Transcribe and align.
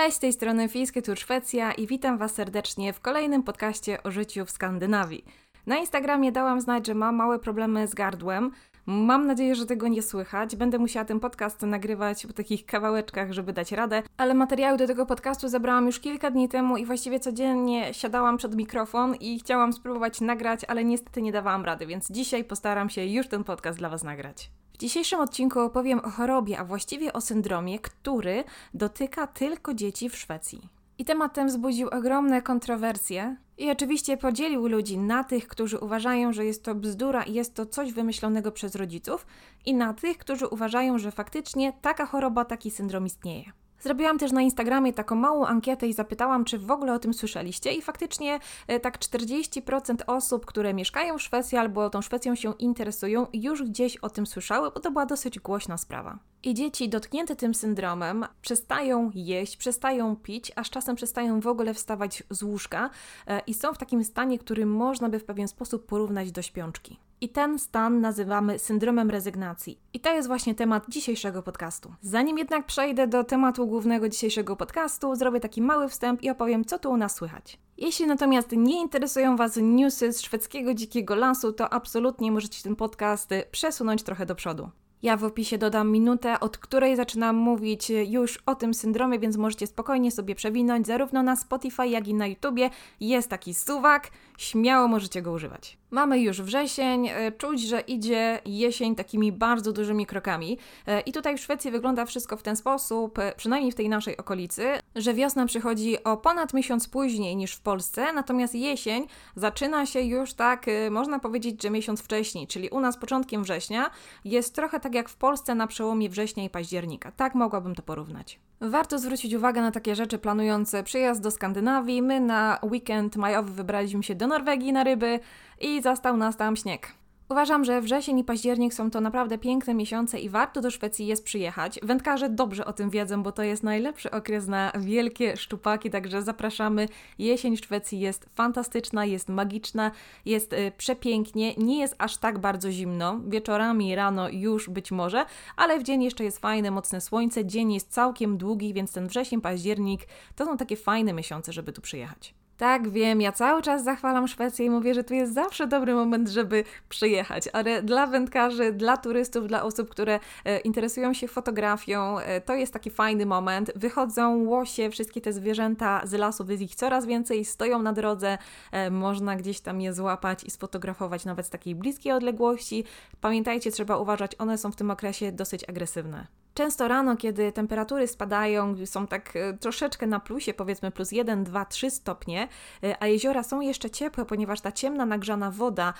Cześć, 0.00 0.16
z 0.16 0.20
tej 0.20 0.32
strony 0.32 0.68
Fińskie 0.68 1.02
Tour 1.02 1.18
Szwecja 1.18 1.72
i 1.72 1.86
witam 1.86 2.18
Was 2.18 2.34
serdecznie 2.34 2.92
w 2.92 3.00
kolejnym 3.00 3.42
podcaście 3.42 4.02
o 4.02 4.10
życiu 4.10 4.44
w 4.44 4.50
Skandynawii. 4.50 5.24
Na 5.66 5.76
Instagramie 5.76 6.32
dałam 6.32 6.60
znać, 6.60 6.86
że 6.86 6.94
mam 6.94 7.16
małe 7.16 7.38
problemy 7.38 7.88
z 7.88 7.94
gardłem. 7.94 8.50
Mam 8.86 9.26
nadzieję, 9.26 9.54
że 9.54 9.66
tego 9.66 9.88
nie 9.88 10.02
słychać. 10.02 10.56
Będę 10.56 10.78
musiała 10.78 11.04
ten 11.04 11.20
podcast 11.20 11.62
nagrywać 11.62 12.26
po 12.26 12.32
takich 12.32 12.66
kawałeczkach, 12.66 13.32
żeby 13.32 13.52
dać 13.52 13.72
radę, 13.72 14.02
ale 14.16 14.34
materiały 14.34 14.78
do 14.78 14.86
tego 14.86 15.06
podcastu 15.06 15.48
zebrałam 15.48 15.86
już 15.86 16.00
kilka 16.00 16.30
dni 16.30 16.48
temu 16.48 16.76
i 16.76 16.86
właściwie 16.86 17.20
codziennie 17.20 17.94
siadałam 17.94 18.36
przed 18.36 18.56
mikrofon 18.56 19.14
i 19.14 19.38
chciałam 19.38 19.72
spróbować 19.72 20.20
nagrać, 20.20 20.64
ale 20.68 20.84
niestety 20.84 21.22
nie 21.22 21.32
dawałam 21.32 21.64
rady, 21.64 21.86
więc 21.86 22.10
dzisiaj 22.10 22.44
postaram 22.44 22.90
się 22.90 23.04
już 23.04 23.28
ten 23.28 23.44
podcast 23.44 23.78
dla 23.78 23.88
Was 23.88 24.04
nagrać. 24.04 24.50
W 24.72 24.78
dzisiejszym 24.78 25.20
odcinku 25.20 25.60
opowiem 25.60 25.98
o 25.98 26.10
chorobie, 26.10 26.58
a 26.58 26.64
właściwie 26.64 27.12
o 27.12 27.20
syndromie, 27.20 27.78
który 27.78 28.44
dotyka 28.74 29.26
tylko 29.26 29.74
dzieci 29.74 30.08
w 30.08 30.16
Szwecji. 30.16 30.79
I 31.00 31.04
temat 31.04 31.34
ten 31.34 31.48
wzbudził 31.48 31.88
ogromne 31.88 32.42
kontrowersje 32.42 33.36
i 33.58 33.70
oczywiście 33.70 34.16
podzielił 34.16 34.66
ludzi 34.66 34.98
na 34.98 35.24
tych, 35.24 35.48
którzy 35.48 35.78
uważają, 35.78 36.32
że 36.32 36.44
jest 36.44 36.64
to 36.64 36.74
bzdura 36.74 37.22
i 37.22 37.32
jest 37.32 37.54
to 37.54 37.66
coś 37.66 37.92
wymyślonego 37.92 38.52
przez 38.52 38.74
rodziców, 38.74 39.26
i 39.66 39.74
na 39.74 39.94
tych, 39.94 40.18
którzy 40.18 40.46
uważają, 40.46 40.98
że 40.98 41.10
faktycznie 41.10 41.72
taka 41.82 42.06
choroba, 42.06 42.44
taki 42.44 42.70
syndrom 42.70 43.06
istnieje. 43.06 43.52
Zrobiłam 43.80 44.18
też 44.18 44.32
na 44.32 44.42
Instagramie 44.42 44.92
taką 44.92 45.14
małą 45.14 45.46
ankietę 45.46 45.86
i 45.86 45.92
zapytałam, 45.92 46.44
czy 46.44 46.58
w 46.58 46.70
ogóle 46.70 46.92
o 46.92 46.98
tym 46.98 47.14
słyszeliście. 47.14 47.72
I 47.72 47.82
faktycznie 47.82 48.38
e, 48.66 48.80
tak 48.80 48.98
40% 48.98 49.96
osób, 50.06 50.46
które 50.46 50.74
mieszkają 50.74 51.18
w 51.18 51.22
Szwecji 51.22 51.58
albo 51.58 51.90
tą 51.90 52.02
Szwecją 52.02 52.34
się 52.34 52.52
interesują, 52.58 53.26
już 53.32 53.62
gdzieś 53.62 53.96
o 53.96 54.10
tym 54.10 54.26
słyszały, 54.26 54.70
bo 54.70 54.80
to 54.80 54.90
była 54.90 55.06
dosyć 55.06 55.38
głośna 55.38 55.78
sprawa. 55.78 56.18
I 56.42 56.54
dzieci 56.54 56.88
dotknięte 56.88 57.36
tym 57.36 57.54
syndromem 57.54 58.24
przestają 58.42 59.10
jeść, 59.14 59.56
przestają 59.56 60.16
pić, 60.16 60.52
aż 60.56 60.70
czasem 60.70 60.96
przestają 60.96 61.40
w 61.40 61.46
ogóle 61.46 61.74
wstawać 61.74 62.22
z 62.30 62.42
łóżka 62.42 62.90
e, 63.26 63.40
i 63.46 63.54
są 63.54 63.72
w 63.72 63.78
takim 63.78 64.04
stanie, 64.04 64.38
który 64.38 64.66
można 64.66 65.08
by 65.08 65.18
w 65.18 65.24
pewien 65.24 65.48
sposób 65.48 65.86
porównać 65.86 66.32
do 66.32 66.42
śpiączki. 66.42 66.98
I 67.22 67.28
ten 67.28 67.58
stan 67.58 68.00
nazywamy 68.00 68.58
syndromem 68.58 69.10
rezygnacji. 69.10 69.78
I 69.92 70.00
to 70.00 70.14
jest 70.14 70.28
właśnie 70.28 70.54
temat 70.54 70.84
dzisiejszego 70.88 71.42
podcastu. 71.42 71.94
Zanim 72.02 72.38
jednak 72.38 72.66
przejdę 72.66 73.06
do 73.06 73.24
tematu 73.24 73.66
głównego 73.66 74.08
dzisiejszego 74.08 74.56
podcastu, 74.56 75.14
zrobię 75.14 75.40
taki 75.40 75.62
mały 75.62 75.88
wstęp 75.88 76.22
i 76.22 76.30
opowiem, 76.30 76.64
co 76.64 76.78
tu 76.78 76.90
u 76.90 76.96
nas 76.96 77.14
słychać. 77.14 77.58
Jeśli 77.78 78.06
natomiast 78.06 78.52
nie 78.52 78.80
interesują 78.80 79.36
Was 79.36 79.58
newsy 79.62 80.12
z 80.12 80.20
szwedzkiego 80.20 80.74
dzikiego 80.74 81.14
lasu, 81.14 81.52
to 81.52 81.72
absolutnie 81.72 82.32
możecie 82.32 82.62
ten 82.62 82.76
podcast 82.76 83.30
przesunąć 83.50 84.02
trochę 84.02 84.26
do 84.26 84.34
przodu. 84.34 84.70
Ja 85.02 85.16
w 85.16 85.24
opisie 85.24 85.58
dodam 85.58 85.90
minutę, 85.90 86.40
od 86.40 86.58
której 86.58 86.96
zaczynam 86.96 87.36
mówić 87.36 87.90
już 87.90 88.38
o 88.46 88.54
tym 88.54 88.74
syndromie, 88.74 89.18
więc 89.18 89.36
możecie 89.36 89.66
spokojnie 89.66 90.10
sobie 90.10 90.34
przewinąć 90.34 90.86
zarówno 90.86 91.22
na 91.22 91.36
Spotify, 91.36 91.88
jak 91.88 92.08
i 92.08 92.14
na 92.14 92.26
YouTubie. 92.26 92.70
Jest 93.00 93.28
taki 93.28 93.54
suwak, 93.54 94.10
śmiało 94.40 94.88
możecie 94.88 95.22
go 95.22 95.32
używać. 95.32 95.78
Mamy 95.90 96.20
już 96.20 96.42
wrzesień, 96.42 97.08
e, 97.08 97.32
czuć, 97.32 97.62
że 97.62 97.80
idzie 97.80 98.40
jesień 98.44 98.94
takimi 98.94 99.32
bardzo 99.32 99.72
dużymi 99.72 100.06
krokami. 100.06 100.58
E, 100.86 101.00
I 101.00 101.12
tutaj 101.12 101.38
w 101.38 101.40
Szwecji 101.40 101.70
wygląda 101.70 102.06
wszystko 102.06 102.36
w 102.36 102.42
ten 102.42 102.56
sposób, 102.56 103.18
e, 103.18 103.32
przynajmniej 103.36 103.72
w 103.72 103.74
tej 103.74 103.88
naszej 103.88 104.16
okolicy, 104.16 104.66
że 104.96 105.14
wiosna 105.14 105.46
przychodzi 105.46 106.04
o 106.04 106.16
ponad 106.16 106.54
miesiąc 106.54 106.88
później 106.88 107.36
niż 107.36 107.54
w 107.54 107.60
Polsce, 107.60 108.12
natomiast 108.12 108.54
jesień 108.54 109.06
zaczyna 109.36 109.86
się 109.86 110.00
już 110.00 110.32
tak, 110.34 110.66
można 110.90 111.18
powiedzieć, 111.18 111.62
że 111.62 111.70
miesiąc 111.70 112.00
wcześniej, 112.00 112.46
czyli 112.46 112.68
u 112.68 112.80
nas 112.80 112.96
początkiem 112.96 113.42
września 113.42 113.90
jest 114.24 114.54
trochę 114.54 114.80
tak 114.80 114.94
jak 114.94 115.08
w 115.08 115.16
Polsce 115.16 115.54
na 115.54 115.66
przełomie 115.66 116.08
września 116.08 116.44
i 116.44 116.50
października. 116.50 117.12
Tak 117.12 117.34
mogłabym 117.34 117.74
to 117.74 117.82
porównać. 117.82 118.40
Warto 118.62 118.98
zwrócić 118.98 119.34
uwagę 119.34 119.60
na 119.60 119.70
takie 119.70 119.94
rzeczy 119.94 120.18
planujące 120.18 120.82
przyjazd 120.82 121.22
do 121.22 121.30
Skandynawii. 121.30 122.02
My 122.02 122.20
na 122.20 122.58
weekend 122.62 123.16
majowy 123.16 123.52
wybraliśmy 123.52 124.02
się 124.02 124.14
do 124.14 124.26
Norwegii 124.26 124.72
na 124.72 124.84
ryby 124.84 125.20
i 125.60 125.82
zastał 125.82 126.16
nas 126.16 126.36
tam 126.36 126.56
śnieg. 126.56 126.99
Uważam, 127.30 127.64
że 127.64 127.80
wrzesień 127.80 128.18
i 128.18 128.24
październik 128.24 128.74
są 128.74 128.90
to 128.90 129.00
naprawdę 129.00 129.38
piękne 129.38 129.74
miesiące 129.74 130.20
i 130.20 130.28
warto 130.28 130.60
do 130.60 130.70
Szwecji 130.70 131.06
jest 131.06 131.24
przyjechać. 131.24 131.80
Wędkarze 131.82 132.30
dobrze 132.30 132.64
o 132.64 132.72
tym 132.72 132.90
wiedzą, 132.90 133.22
bo 133.22 133.32
to 133.32 133.42
jest 133.42 133.62
najlepszy 133.62 134.10
okres 134.10 134.46
na 134.46 134.72
wielkie 134.78 135.36
szczupaki, 135.36 135.90
także 135.90 136.22
zapraszamy. 136.22 136.88
Jesień 137.18 137.56
w 137.56 137.60
Szwecji 137.60 138.00
jest 138.00 138.28
fantastyczna, 138.34 139.04
jest 139.04 139.28
magiczna, 139.28 139.90
jest 140.24 140.52
y, 140.52 140.72
przepięknie, 140.76 141.54
nie 141.54 141.80
jest 141.80 141.94
aż 141.98 142.16
tak 142.16 142.38
bardzo 142.38 142.72
zimno. 142.72 143.20
Wieczorami, 143.26 143.94
rano 143.94 144.28
już 144.28 144.70
być 144.70 144.92
może, 144.92 145.24
ale 145.56 145.78
w 145.78 145.82
dzień 145.82 146.02
jeszcze 146.02 146.24
jest 146.24 146.38
fajne, 146.38 146.70
mocne 146.70 147.00
słońce. 147.00 147.44
Dzień 147.44 147.72
jest 147.72 147.92
całkiem 147.92 148.38
długi, 148.38 148.74
więc 148.74 148.92
ten 148.92 149.08
wrzesień, 149.08 149.40
październik 149.40 150.00
to 150.36 150.44
są 150.44 150.56
takie 150.56 150.76
fajne 150.76 151.12
miesiące, 151.12 151.52
żeby 151.52 151.72
tu 151.72 151.80
przyjechać. 151.80 152.39
Tak, 152.60 152.88
wiem, 152.88 153.20
ja 153.20 153.32
cały 153.32 153.62
czas 153.62 153.84
zachwalam 153.84 154.28
Szwecję 154.28 154.66
i 154.66 154.70
mówię, 154.70 154.94
że 154.94 155.04
tu 155.04 155.14
jest 155.14 155.34
zawsze 155.34 155.66
dobry 155.66 155.94
moment, 155.94 156.28
żeby 156.28 156.64
przyjechać, 156.88 157.48
ale 157.52 157.82
dla 157.82 158.06
wędkarzy, 158.06 158.72
dla 158.72 158.96
turystów, 158.96 159.46
dla 159.46 159.62
osób, 159.62 159.88
które 159.88 160.20
e, 160.44 160.58
interesują 160.58 161.14
się 161.14 161.28
fotografią, 161.28 162.18
e, 162.18 162.40
to 162.40 162.54
jest 162.54 162.72
taki 162.72 162.90
fajny 162.90 163.26
moment. 163.26 163.72
Wychodzą 163.76 164.36
łosie, 164.36 164.90
wszystkie 164.90 165.20
te 165.20 165.32
zwierzęta 165.32 166.00
z 166.04 166.12
lasu, 166.12 166.44
jest 166.48 166.62
ich 166.62 166.74
coraz 166.74 167.06
więcej, 167.06 167.44
stoją 167.44 167.82
na 167.82 167.92
drodze, 167.92 168.38
e, 168.72 168.90
można 168.90 169.36
gdzieś 169.36 169.60
tam 169.60 169.80
je 169.80 169.94
złapać 169.94 170.44
i 170.44 170.50
sfotografować 170.50 171.24
nawet 171.24 171.46
z 171.46 171.50
takiej 171.50 171.74
bliskiej 171.74 172.12
odległości. 172.12 172.84
Pamiętajcie, 173.20 173.70
trzeba 173.70 173.96
uważać, 173.96 174.32
one 174.38 174.58
są 174.58 174.72
w 174.72 174.76
tym 174.76 174.90
okresie 174.90 175.32
dosyć 175.32 175.68
agresywne. 175.68 176.39
Często 176.54 176.88
rano, 176.88 177.16
kiedy 177.16 177.52
temperatury 177.52 178.08
spadają, 178.08 178.86
są 178.86 179.06
tak 179.06 179.36
e, 179.36 179.58
troszeczkę 179.58 180.06
na 180.06 180.20
plusie, 180.20 180.54
powiedzmy 180.54 180.90
plus 180.90 181.12
1, 181.12 181.44
2, 181.44 181.64
3 181.64 181.90
stopnie, 181.90 182.48
e, 182.82 183.02
a 183.02 183.06
jeziora 183.06 183.42
są 183.42 183.60
jeszcze 183.60 183.90
ciepłe, 183.90 184.24
ponieważ 184.24 184.60
ta 184.60 184.72
ciemna, 184.72 185.06
nagrzana 185.06 185.50
woda 185.50 185.94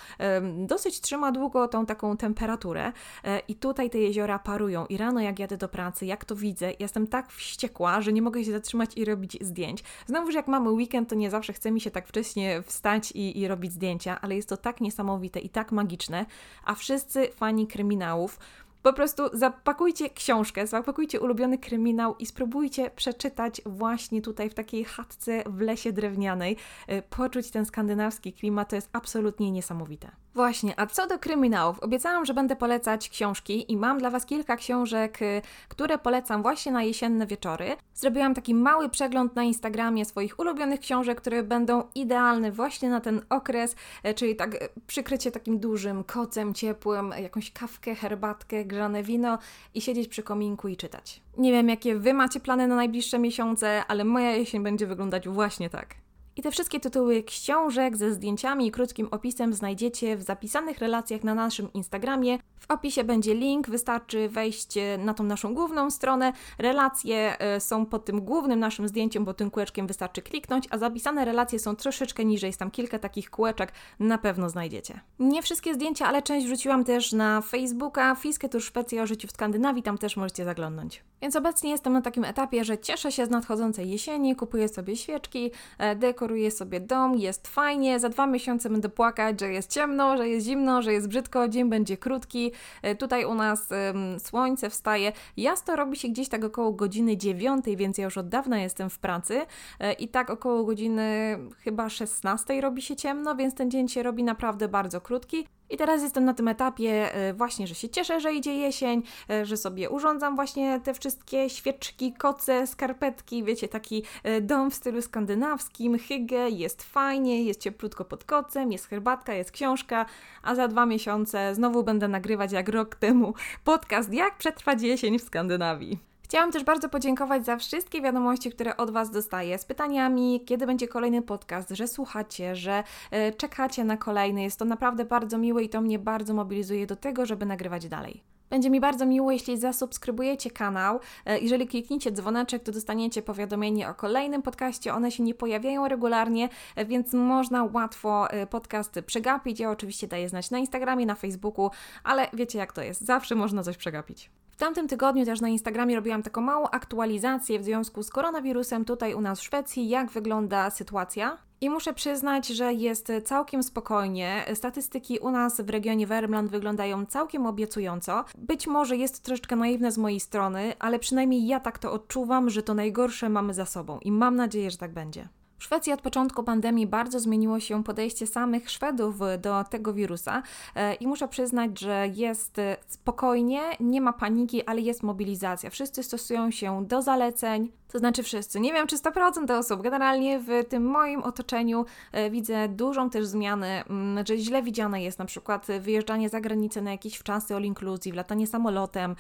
dosyć 0.66 1.00
trzyma 1.00 1.32
długo 1.32 1.68
tą 1.68 1.86
taką 1.86 2.16
temperaturę 2.16 2.92
e, 3.24 3.38
i 3.48 3.54
tutaj 3.54 3.90
te 3.90 3.98
jeziora 3.98 4.38
parują. 4.38 4.86
I 4.86 4.96
rano, 4.96 5.20
jak 5.20 5.38
jadę 5.38 5.56
do 5.56 5.68
pracy, 5.68 6.06
jak 6.06 6.24
to 6.24 6.36
widzę, 6.36 6.72
jestem 6.78 7.06
tak 7.06 7.32
wściekła, 7.32 8.00
że 8.00 8.12
nie 8.12 8.22
mogę 8.22 8.44
się 8.44 8.52
zatrzymać 8.52 8.96
i 8.96 9.04
robić 9.04 9.38
zdjęć. 9.40 9.84
Znowuż, 10.06 10.34
jak 10.34 10.48
mamy 10.48 10.70
weekend, 10.70 11.08
to 11.08 11.14
nie 11.14 11.30
zawsze 11.30 11.52
chce 11.52 11.70
mi 11.70 11.80
się 11.80 11.90
tak 11.90 12.08
wcześnie 12.08 12.62
wstać 12.62 13.12
i, 13.12 13.40
i 13.40 13.48
robić 13.48 13.72
zdjęcia, 13.72 14.20
ale 14.20 14.36
jest 14.36 14.48
to 14.48 14.56
tak 14.56 14.80
niesamowite 14.80 15.40
i 15.40 15.48
tak 15.48 15.72
magiczne, 15.72 16.26
a 16.64 16.74
wszyscy 16.74 17.28
fani 17.28 17.66
kryminałów 17.66 18.38
po 18.82 18.92
prostu 18.92 19.22
zapakujcie 19.32 20.10
książkę, 20.10 20.66
zapakujcie 20.66 21.20
ulubiony 21.20 21.58
kryminał 21.58 22.16
i 22.16 22.26
spróbujcie 22.26 22.90
przeczytać 22.90 23.60
właśnie 23.66 24.22
tutaj 24.22 24.50
w 24.50 24.54
takiej 24.54 24.84
chatce 24.84 25.42
w 25.46 25.60
lesie 25.60 25.92
drewnianej. 25.92 26.56
Y, 26.92 27.02
poczuć 27.10 27.50
ten 27.50 27.66
skandynawski 27.66 28.32
klimat 28.32 28.70
to 28.70 28.76
jest 28.76 28.88
absolutnie 28.92 29.50
niesamowite. 29.50 30.10
Właśnie, 30.34 30.80
a 30.80 30.86
co 30.86 31.06
do 31.06 31.18
kryminałów, 31.18 31.80
obiecałam, 31.80 32.26
że 32.26 32.34
będę 32.34 32.56
polecać 32.56 33.08
książki 33.08 33.72
i 33.72 33.76
mam 33.76 33.98
dla 33.98 34.10
Was 34.10 34.26
kilka 34.26 34.56
książek, 34.56 35.22
y, 35.22 35.42
które 35.68 35.98
polecam 35.98 36.42
właśnie 36.42 36.72
na 36.72 36.82
jesienne 36.82 37.26
wieczory. 37.26 37.76
Zrobiłam 37.94 38.34
taki 38.34 38.54
mały 38.54 38.88
przegląd 38.88 39.36
na 39.36 39.42
Instagramie 39.42 40.04
swoich 40.04 40.38
ulubionych 40.38 40.80
książek, 40.80 41.20
które 41.20 41.42
będą 41.42 41.82
idealne 41.94 42.52
właśnie 42.52 42.90
na 42.90 43.00
ten 43.00 43.20
okres, 43.30 43.76
y, 44.06 44.14
czyli 44.14 44.36
tak 44.36 44.54
y, 44.54 44.68
przykrycie 44.86 45.30
takim 45.30 45.58
dużym 45.58 46.04
kocem 46.04 46.54
ciepłym, 46.54 47.14
jakąś 47.22 47.52
kawkę, 47.52 47.94
herbatkę, 47.94 48.64
grzane 48.64 49.02
wino 49.02 49.38
i 49.74 49.80
siedzieć 49.80 50.08
przy 50.08 50.22
kominku 50.22 50.68
i 50.68 50.76
czytać. 50.76 51.20
Nie 51.38 51.52
wiem, 51.52 51.68
jakie 51.68 51.96
Wy 51.96 52.14
macie 52.14 52.40
plany 52.40 52.66
na 52.66 52.76
najbliższe 52.76 53.18
miesiące, 53.18 53.82
ale 53.88 54.04
moja 54.04 54.30
jesień 54.30 54.62
będzie 54.62 54.86
wyglądać 54.86 55.28
właśnie 55.28 55.70
tak. 55.70 55.99
I 56.40 56.42
te 56.42 56.50
wszystkie 56.50 56.80
tytuły 56.80 57.22
książek 57.22 57.96
ze 57.96 58.12
zdjęciami 58.12 58.66
i 58.66 58.70
krótkim 58.70 59.08
opisem 59.10 59.54
znajdziecie 59.54 60.16
w 60.16 60.22
zapisanych 60.22 60.78
relacjach 60.78 61.24
na 61.24 61.34
naszym 61.34 61.72
Instagramie. 61.72 62.38
W 62.60 62.70
opisie 62.70 63.04
będzie 63.04 63.34
link, 63.34 63.70
wystarczy 63.70 64.28
wejść 64.28 64.74
na 64.98 65.14
tą 65.14 65.24
naszą 65.24 65.54
główną 65.54 65.90
stronę. 65.90 66.32
Relacje 66.58 67.38
e, 67.38 67.60
są 67.60 67.86
pod 67.86 68.04
tym 68.04 68.20
głównym 68.20 68.58
naszym 68.58 68.88
zdjęciem, 68.88 69.24
bo 69.24 69.34
tym 69.34 69.50
kółeczkiem 69.50 69.86
wystarczy 69.86 70.22
kliknąć, 70.22 70.66
a 70.70 70.78
zapisane 70.78 71.24
relacje 71.24 71.58
są 71.58 71.76
troszeczkę 71.76 72.24
niżej, 72.24 72.48
jest 72.48 72.58
tam 72.58 72.70
kilka 72.70 72.98
takich 72.98 73.30
kółeczek, 73.30 73.72
na 73.98 74.18
pewno 74.18 74.50
znajdziecie. 74.50 75.00
Nie 75.18 75.42
wszystkie 75.42 75.74
zdjęcia, 75.74 76.06
ale 76.06 76.22
część 76.22 76.46
wrzuciłam 76.46 76.84
też 76.84 77.12
na 77.12 77.40
Facebooka, 77.40 78.14
Fiskę 78.14 78.48
Tour 78.48 78.62
Szwecji 78.62 79.00
o 79.00 79.06
życiu 79.06 79.28
w 79.28 79.32
Skandynawii, 79.32 79.82
tam 79.82 79.98
też 79.98 80.16
możecie 80.16 80.44
zaglądnąć. 80.44 81.02
Więc 81.22 81.36
obecnie 81.36 81.70
jestem 81.70 81.92
na 81.92 82.02
takim 82.02 82.24
etapie, 82.24 82.64
że 82.64 82.78
cieszę 82.78 83.12
się 83.12 83.26
z 83.26 83.30
nadchodzącej 83.30 83.90
jesieni, 83.90 84.36
kupuję 84.36 84.68
sobie 84.68 84.96
świeczki, 84.96 85.50
e, 85.78 85.96
dekoruję 86.30 86.50
sobie 86.50 86.80
dom, 86.80 87.14
jest 87.14 87.48
fajnie, 87.48 88.00
za 88.00 88.08
dwa 88.08 88.26
miesiące 88.26 88.70
będę 88.70 88.88
płakać, 88.88 89.40
że 89.40 89.52
jest 89.52 89.70
ciemno, 89.70 90.16
że 90.16 90.28
jest 90.28 90.46
zimno, 90.46 90.82
że 90.82 90.92
jest 90.92 91.08
brzydko, 91.08 91.48
dzień 91.48 91.68
będzie 91.68 91.96
krótki. 91.96 92.52
E, 92.82 92.94
tutaj 92.94 93.24
u 93.24 93.34
nas 93.34 93.68
um, 93.70 94.20
słońce 94.20 94.70
wstaje, 94.70 95.12
jasno 95.36 95.76
robi 95.76 95.96
się 95.96 96.08
gdzieś 96.08 96.28
tak 96.28 96.44
około 96.44 96.72
godziny 96.72 97.16
dziewiątej, 97.16 97.76
więc 97.76 97.98
ja 97.98 98.04
już 98.04 98.18
od 98.18 98.28
dawna 98.28 98.60
jestem 98.60 98.90
w 98.90 98.98
pracy 98.98 99.40
e, 99.80 99.92
i 99.92 100.08
tak 100.08 100.30
około 100.30 100.64
godziny 100.64 101.38
chyba 101.58 101.88
16 101.88 102.60
robi 102.60 102.82
się 102.82 102.96
ciemno, 102.96 103.36
więc 103.36 103.54
ten 103.54 103.70
dzień 103.70 103.88
się 103.88 104.02
robi 104.02 104.24
naprawdę 104.24 104.68
bardzo 104.68 105.00
krótki. 105.00 105.46
I 105.70 105.76
teraz 105.76 106.02
jestem 106.02 106.24
na 106.24 106.34
tym 106.34 106.48
etapie 106.48 107.14
e, 107.14 107.34
właśnie, 107.34 107.66
że 107.66 107.74
się 107.74 107.88
cieszę, 107.88 108.20
że 108.20 108.34
idzie 108.34 108.54
jesień, 108.54 109.02
e, 109.30 109.46
że 109.46 109.56
sobie 109.56 109.90
urządzam 109.90 110.36
właśnie 110.36 110.80
te 110.80 110.94
wszystkie 110.94 111.50
świeczki, 111.50 112.12
koce, 112.12 112.66
skarpetki, 112.66 113.44
wiecie, 113.44 113.68
taki 113.68 114.02
e, 114.22 114.40
dom 114.40 114.70
w 114.70 114.74
stylu 114.74 115.02
skandynawskim, 115.02 115.98
hygge, 115.98 116.50
jest 116.50 116.82
fajnie, 116.82 117.44
jest 117.44 117.60
cieplutko 117.60 118.04
pod 118.04 118.24
kocem, 118.24 118.72
jest 118.72 118.86
herbatka, 118.86 119.34
jest 119.34 119.50
książka, 119.50 120.06
a 120.42 120.54
za 120.54 120.68
dwa 120.68 120.86
miesiące 120.86 121.54
znowu 121.54 121.84
będę 121.84 122.08
nagrywać 122.08 122.52
jak 122.52 122.68
rok 122.68 122.94
temu 122.94 123.34
podcast 123.64 124.12
Jak 124.12 124.38
przetrwać 124.38 124.82
jesień 124.82 125.18
w 125.18 125.22
Skandynawii. 125.22 126.09
Chciałam 126.30 126.52
też 126.52 126.64
bardzo 126.64 126.88
podziękować 126.88 127.44
za 127.44 127.56
wszystkie 127.56 128.02
wiadomości, 128.02 128.50
które 128.50 128.76
od 128.76 128.90
Was 128.90 129.10
dostaję 129.10 129.58
z 129.58 129.64
pytaniami, 129.64 130.44
kiedy 130.46 130.66
będzie 130.66 130.88
kolejny 130.88 131.22
podcast, 131.22 131.70
że 131.70 131.88
słuchacie, 131.88 132.56
że 132.56 132.84
e, 133.10 133.32
czekacie 133.32 133.84
na 133.84 133.96
kolejny. 133.96 134.42
Jest 134.42 134.58
to 134.58 134.64
naprawdę 134.64 135.04
bardzo 135.04 135.38
miłe 135.38 135.62
i 135.62 135.68
to 135.68 135.80
mnie 135.80 135.98
bardzo 135.98 136.34
mobilizuje 136.34 136.86
do 136.86 136.96
tego, 136.96 137.26
żeby 137.26 137.46
nagrywać 137.46 137.88
dalej. 137.88 138.22
Będzie 138.50 138.70
mi 138.70 138.80
bardzo 138.80 139.06
miło, 139.06 139.32
jeśli 139.32 139.58
zasubskrybujecie 139.58 140.50
kanał. 140.50 141.00
E, 141.26 141.38
jeżeli 141.38 141.68
klikniecie 141.68 142.12
dzwoneczek, 142.12 142.62
to 142.62 142.72
dostaniecie 142.72 143.22
powiadomienie 143.22 143.88
o 143.88 143.94
kolejnym 143.94 144.42
podcaście. 144.42 144.94
One 144.94 145.10
się 145.10 145.22
nie 145.22 145.34
pojawiają 145.34 145.88
regularnie, 145.88 146.48
e, 146.76 146.84
więc 146.84 147.12
można 147.12 147.64
łatwo 147.64 148.28
podcast 148.50 149.00
przegapić. 149.06 149.60
Ja 149.60 149.70
oczywiście 149.70 150.08
daję 150.08 150.28
znać 150.28 150.50
na 150.50 150.58
Instagramie, 150.58 151.06
na 151.06 151.14
Facebooku, 151.14 151.70
ale 152.04 152.28
wiecie 152.32 152.58
jak 152.58 152.72
to 152.72 152.82
jest. 152.82 153.00
Zawsze 153.00 153.34
można 153.34 153.62
coś 153.62 153.76
przegapić 153.76 154.30
tamtym 154.60 154.88
tygodniu 154.88 155.24
też 155.24 155.40
na 155.40 155.48
Instagramie 155.48 155.96
robiłam 155.96 156.22
taką 156.22 156.40
małą 156.40 156.70
aktualizację 156.70 157.58
w 157.58 157.64
związku 157.64 158.02
z 158.02 158.10
koronawirusem 158.10 158.84
tutaj 158.84 159.14
u 159.14 159.20
nas 159.20 159.40
w 159.40 159.44
Szwecji, 159.44 159.88
jak 159.88 160.10
wygląda 160.10 160.70
sytuacja. 160.70 161.38
I 161.60 161.70
muszę 161.70 161.94
przyznać, 161.94 162.48
że 162.48 162.72
jest 162.72 163.12
całkiem 163.24 163.62
spokojnie. 163.62 164.44
Statystyki 164.54 165.18
u 165.18 165.30
nas 165.30 165.60
w 165.60 165.70
regionie 165.70 166.06
Wermland 166.06 166.50
wyglądają 166.50 167.06
całkiem 167.06 167.46
obiecująco. 167.46 168.24
Być 168.38 168.66
może 168.66 168.96
jest 168.96 169.22
troszeczkę 169.22 169.56
naiwne 169.56 169.92
z 169.92 169.98
mojej 169.98 170.20
strony, 170.20 170.72
ale 170.78 170.98
przynajmniej 170.98 171.46
ja 171.46 171.60
tak 171.60 171.78
to 171.78 171.92
odczuwam, 171.92 172.50
że 172.50 172.62
to 172.62 172.74
najgorsze 172.74 173.28
mamy 173.28 173.54
za 173.54 173.66
sobą 173.66 173.98
i 173.98 174.12
mam 174.12 174.36
nadzieję, 174.36 174.70
że 174.70 174.78
tak 174.78 174.92
będzie. 174.92 175.28
W 175.60 175.64
Szwecji 175.64 175.92
od 175.92 176.00
początku 176.00 176.42
pandemii 176.42 176.86
bardzo 176.86 177.20
zmieniło 177.20 177.60
się 177.60 177.84
podejście 177.84 178.26
samych 178.26 178.70
Szwedów 178.70 179.18
do 179.40 179.64
tego 179.64 179.94
wirusa 179.94 180.42
e, 180.74 180.94
i 180.94 181.06
muszę 181.06 181.28
przyznać, 181.28 181.80
że 181.80 182.08
jest 182.14 182.60
spokojnie, 182.86 183.60
nie 183.80 184.00
ma 184.00 184.12
paniki, 184.12 184.64
ale 184.64 184.80
jest 184.80 185.02
mobilizacja. 185.02 185.70
Wszyscy 185.70 186.02
stosują 186.02 186.50
się 186.50 186.84
do 186.86 187.02
zaleceń, 187.02 187.72
to 187.92 187.98
znaczy 187.98 188.22
wszyscy. 188.22 188.60
Nie 188.60 188.72
wiem, 188.72 188.86
czy 188.86 188.96
100% 188.96 189.58
osób. 189.58 189.82
Generalnie 189.82 190.38
w 190.38 190.48
tym 190.68 190.86
moim 190.86 191.22
otoczeniu 191.22 191.84
e, 192.12 192.30
widzę 192.30 192.68
dużą 192.68 193.10
też 193.10 193.26
zmianę, 193.26 193.84
mm, 193.84 194.26
że 194.26 194.38
źle 194.38 194.62
widziane 194.62 195.02
jest 195.02 195.18
na 195.18 195.24
przykład 195.24 195.66
wyjeżdżanie 195.80 196.28
za 196.28 196.40
granicę 196.40 196.82
na 196.82 196.90
jakieś 196.90 197.16
wczasy 197.16 197.54
all 197.54 197.62
inclusive, 197.62 198.16
latanie 198.16 198.46
samolotem, 198.46 199.16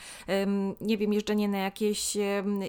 nie 0.80 0.98
wiem, 0.98 1.12
jeżdżenie 1.12 1.48
na 1.48 1.58
jakieś 1.58 2.16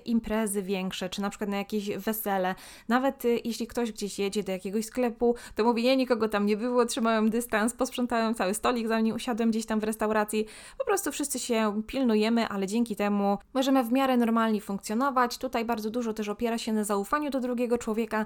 imprezy 0.06 0.62
większe, 0.62 1.09
czy 1.09 1.21
na 1.21 1.29
przykład 1.29 1.50
na 1.50 1.57
jakieś 1.57 1.89
wesele. 1.89 2.56
Nawet 2.88 3.25
y, 3.25 3.38
jeśli 3.61 3.67
ktoś 3.67 3.91
gdzieś 3.91 4.19
jedzie 4.19 4.43
do 4.43 4.51
jakiegoś 4.51 4.85
sklepu, 4.85 5.35
to 5.55 5.63
mówi, 5.63 5.83
nie, 5.83 5.97
nikogo 5.97 6.29
tam 6.29 6.45
nie 6.45 6.57
było, 6.57 6.85
trzymałem 6.85 7.29
dystans, 7.29 7.73
posprzątałem 7.73 8.35
cały 8.35 8.53
stolik, 8.53 8.87
zanim 8.87 9.15
usiadłem 9.15 9.51
gdzieś 9.51 9.65
tam 9.65 9.79
w 9.79 9.83
restauracji. 9.83 10.45
Po 10.77 10.85
prostu 10.85 11.11
wszyscy 11.11 11.39
się 11.39 11.81
pilnujemy, 11.87 12.47
ale 12.47 12.67
dzięki 12.67 12.95
temu 12.95 13.37
możemy 13.53 13.83
w 13.83 13.91
miarę 13.91 14.17
normalnie 14.17 14.61
funkcjonować. 14.61 15.37
Tutaj 15.37 15.65
bardzo 15.65 15.89
dużo 15.89 16.13
też 16.13 16.29
opiera 16.29 16.57
się 16.57 16.73
na 16.73 16.83
zaufaniu 16.83 17.29
do 17.29 17.39
drugiego 17.39 17.77
człowieka, 17.77 18.25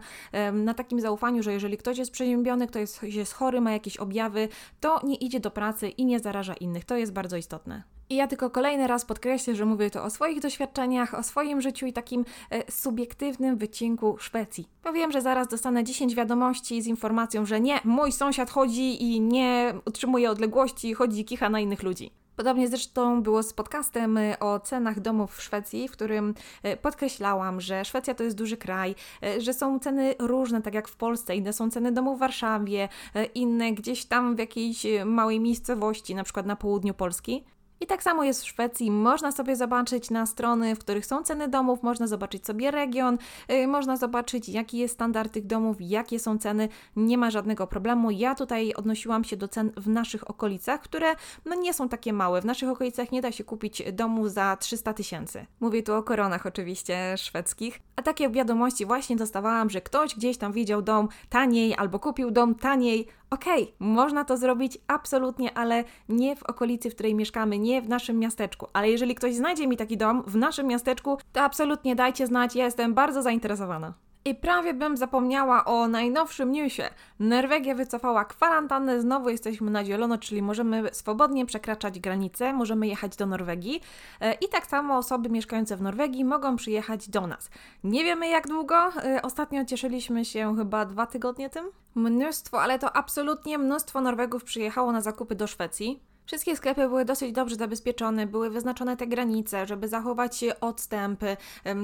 na 0.54 0.74
takim 0.74 1.02
zaufaniu, 1.02 1.44
że 1.44 1.54
jeżeli 1.54 1.78
ktoś 1.78 1.98
jest 1.98 2.12
przeziębiony, 2.12 2.68
ktoś 2.68 3.04
jest, 3.04 3.34
chory, 3.34 3.62
ma 3.62 3.72
jakieś 3.72 3.98
objawy, 3.98 4.48
to 4.80 5.00
nie 5.04 5.16
idzie 5.16 5.40
do 5.40 5.52
pracy 5.52 5.90
i 5.90 6.06
nie 6.06 6.20
zaraża 6.20 6.54
innych. 6.54 6.86
To 6.86 6.98
jest 6.98 7.14
bardzo 7.14 7.38
istotne. 7.38 7.95
I 8.10 8.16
ja 8.16 8.28
tylko 8.28 8.50
kolejny 8.50 8.88
raz 8.88 9.06
podkreślę, 9.06 9.56
że 9.56 9.66
mówię 9.66 9.90
tu 9.90 10.00
o 10.00 10.10
swoich 10.10 10.42
doświadczeniach, 10.42 11.14
o 11.14 11.24
swoim 11.24 11.62
życiu 11.62 11.86
i 11.86 11.94
takim 11.94 12.26
e, 12.50 12.72
subiektywnym 12.72 13.58
wycinku 13.58 14.18
Szwecji. 14.20 14.68
Powiem, 14.84 15.12
że 15.12 15.22
zaraz 15.22 15.48
dostanę 15.48 15.84
10 15.84 16.16
wiadomości 16.16 16.82
z 16.82 16.88
informacją, 16.88 17.46
że 17.46 17.62
nie, 17.62 17.80
mój 17.84 18.12
sąsiad 18.12 18.50
chodzi 18.50 19.04
i 19.04 19.22
nie 19.22 19.74
utrzymuje 19.86 20.32
odległości, 20.32 20.94
chodzi 20.94 21.26
kicha 21.26 21.50
na 21.50 21.60
innych 21.60 21.84
ludzi. 21.84 22.12
Podobnie 22.36 22.68
zresztą 22.68 23.24
było 23.24 23.44
z 23.44 23.54
podcastem 23.54 24.18
e, 24.18 24.40
o 24.40 24.60
cenach 24.60 25.00
domów 25.00 25.36
w 25.36 25.44
Szwecji, 25.44 25.88
w 25.88 25.92
którym 25.92 26.34
e, 26.64 26.78
podkreślałam, 26.78 27.62
że 27.62 27.86
Szwecja 27.86 28.16
to 28.16 28.24
jest 28.24 28.38
duży 28.38 28.58
kraj, 28.58 28.96
e, 29.24 29.42
że 29.42 29.54
są 29.54 29.80
ceny 29.80 30.16
różne, 30.20 30.62
tak 30.62 30.74
jak 30.74 30.88
w 30.88 30.96
Polsce. 30.96 31.36
Inne 31.36 31.54
są 31.54 31.70
ceny 31.70 31.92
domów 31.92 32.18
w 32.18 32.20
Warszawie, 32.20 32.90
inne 33.36 33.74
gdzieś 33.74 34.06
tam 34.06 34.36
w 34.36 34.40
jakiejś 34.40 34.86
małej 35.06 35.40
miejscowości, 35.40 36.16
na 36.16 36.24
przykład 36.24 36.46
na 36.46 36.56
południu 36.56 36.94
Polski. 36.94 37.44
I 37.82 37.88
tak 37.88 38.04
samo 38.04 38.24
jest 38.24 38.42
w 38.42 38.48
Szwecji. 38.48 38.92
Można 38.92 39.32
sobie 39.32 39.56
zobaczyć 39.56 40.10
na 40.10 40.26
strony, 40.26 40.76
w 40.76 40.80
których 40.80 41.06
są 41.06 41.24
ceny 41.24 41.48
domów, 41.48 41.84
można 41.84 42.08
zobaczyć 42.08 42.46
sobie 42.46 42.72
region, 42.72 43.18
yy, 43.50 43.68
można 43.68 43.98
zobaczyć, 43.98 44.50
jaki 44.50 44.78
jest 44.78 44.94
standard 44.94 45.34
tych 45.34 45.46
domów, 45.46 45.78
jakie 45.80 46.20
są 46.20 46.38
ceny. 46.38 46.70
Nie 46.96 47.18
ma 47.18 47.32
żadnego 47.32 47.68
problemu. 47.68 48.12
Ja 48.12 48.36
tutaj 48.36 48.74
odnosiłam 48.74 49.24
się 49.24 49.38
do 49.38 49.48
cen 49.48 49.72
w 49.78 49.88
naszych 49.88 50.30
okolicach, 50.30 50.82
które 50.82 51.16
no 51.46 51.56
nie 51.56 51.74
są 51.74 51.90
takie 51.90 52.14
małe. 52.14 52.42
W 52.42 52.46
naszych 52.46 52.70
okolicach 52.70 53.12
nie 53.12 53.22
da 53.22 53.32
się 53.32 53.44
kupić 53.44 53.84
domu 53.94 54.30
za 54.30 54.58
300 54.58 54.94
tysięcy. 54.94 55.46
Mówię 55.60 55.84
tu 55.84 55.94
o 55.94 56.04
koronach 56.04 56.46
oczywiście 56.46 57.18
szwedzkich. 57.18 57.80
A 57.96 58.02
takie 58.02 58.30
wiadomości 58.30 58.86
właśnie 58.86 59.16
dostawałam, 59.16 59.70
że 59.70 59.82
ktoś 59.82 60.16
gdzieś 60.16 60.38
tam 60.38 60.52
widział 60.52 60.82
dom 60.82 61.08
taniej 61.30 61.76
albo 61.78 62.00
kupił 62.00 62.32
dom 62.32 62.56
taniej 62.56 63.08
Okej, 63.36 63.64
okay, 63.64 63.76
można 63.80 64.26
to 64.26 64.38
zrobić 64.38 64.78
absolutnie, 64.88 65.58
ale 65.58 65.84
nie 66.10 66.36
w 66.36 66.44
okolicy, 66.44 66.90
w 66.90 66.94
której 66.94 67.16
mieszkamy, 67.16 67.60
nie 67.60 67.82
w 67.82 67.90
naszym 67.90 68.20
miasteczku. 68.20 68.68
Ale 68.74 68.90
jeżeli 68.90 69.16
ktoś 69.16 69.36
znajdzie 69.36 69.68
mi 69.68 69.78
taki 69.78 69.98
dom 69.98 70.24
w 70.28 70.36
naszym 70.36 70.68
miasteczku, 70.68 71.18
to 71.34 71.42
absolutnie 71.42 71.96
dajcie 71.96 72.28
znać, 72.28 72.56
ja 72.56 72.66
jestem 72.66 72.94
bardzo 72.94 73.22
zainteresowana. 73.22 73.94
I 74.28 74.36
prawie 74.36 74.74
bym 74.74 74.98
zapomniała 74.98 75.66
o 75.66 75.88
najnowszym 75.88 76.52
newsie. 76.52 76.84
Norwegia 77.20 77.76
wycofała 77.76 78.26
kwarantannę, 78.26 79.02
znowu 79.02 79.30
jesteśmy 79.30 79.72
na 79.72 79.86
zielono, 79.86 80.18
czyli 80.18 80.42
możemy 80.42 80.90
swobodnie 80.94 81.46
przekraczać 81.46 82.00
granice, 82.00 82.54
możemy 82.54 82.88
jechać 82.88 83.16
do 83.16 83.26
Norwegii. 83.26 83.82
E, 84.22 84.34
I 84.34 84.50
tak 84.50 84.66
samo 84.66 84.98
osoby 84.98 85.30
mieszkające 85.30 85.78
w 85.78 85.82
Norwegii 85.82 86.26
mogą 86.26 86.56
przyjechać 86.56 87.10
do 87.10 87.28
nas. 87.28 87.50
Nie 87.84 88.04
wiemy 88.04 88.28
jak 88.28 88.48
długo, 88.48 88.76
e, 88.76 89.22
ostatnio 89.22 89.66
cieszyliśmy 89.66 90.26
się 90.26 90.56
chyba 90.58 90.86
dwa 90.86 91.06
tygodnie 91.06 91.50
tym. 91.50 91.66
Mnóstwo, 91.96 92.62
ale 92.62 92.80
to 92.80 92.96
absolutnie 92.96 93.58
mnóstwo 93.58 94.02
Norwegów 94.02 94.44
przyjechało 94.44 94.92
na 94.92 95.02
zakupy 95.02 95.36
do 95.36 95.48
Szwecji. 95.48 96.15
Wszystkie 96.26 96.56
sklepy 96.56 96.88
były 96.88 97.06
dosyć 97.06 97.32
dobrze 97.32 97.56
zabezpieczone, 97.56 98.28
były 98.28 98.50
wyznaczone 98.50 98.98
te 98.98 99.08
granice, 99.08 99.66
żeby 99.66 99.88
zachować 99.88 100.46
odstępy, 100.62 101.38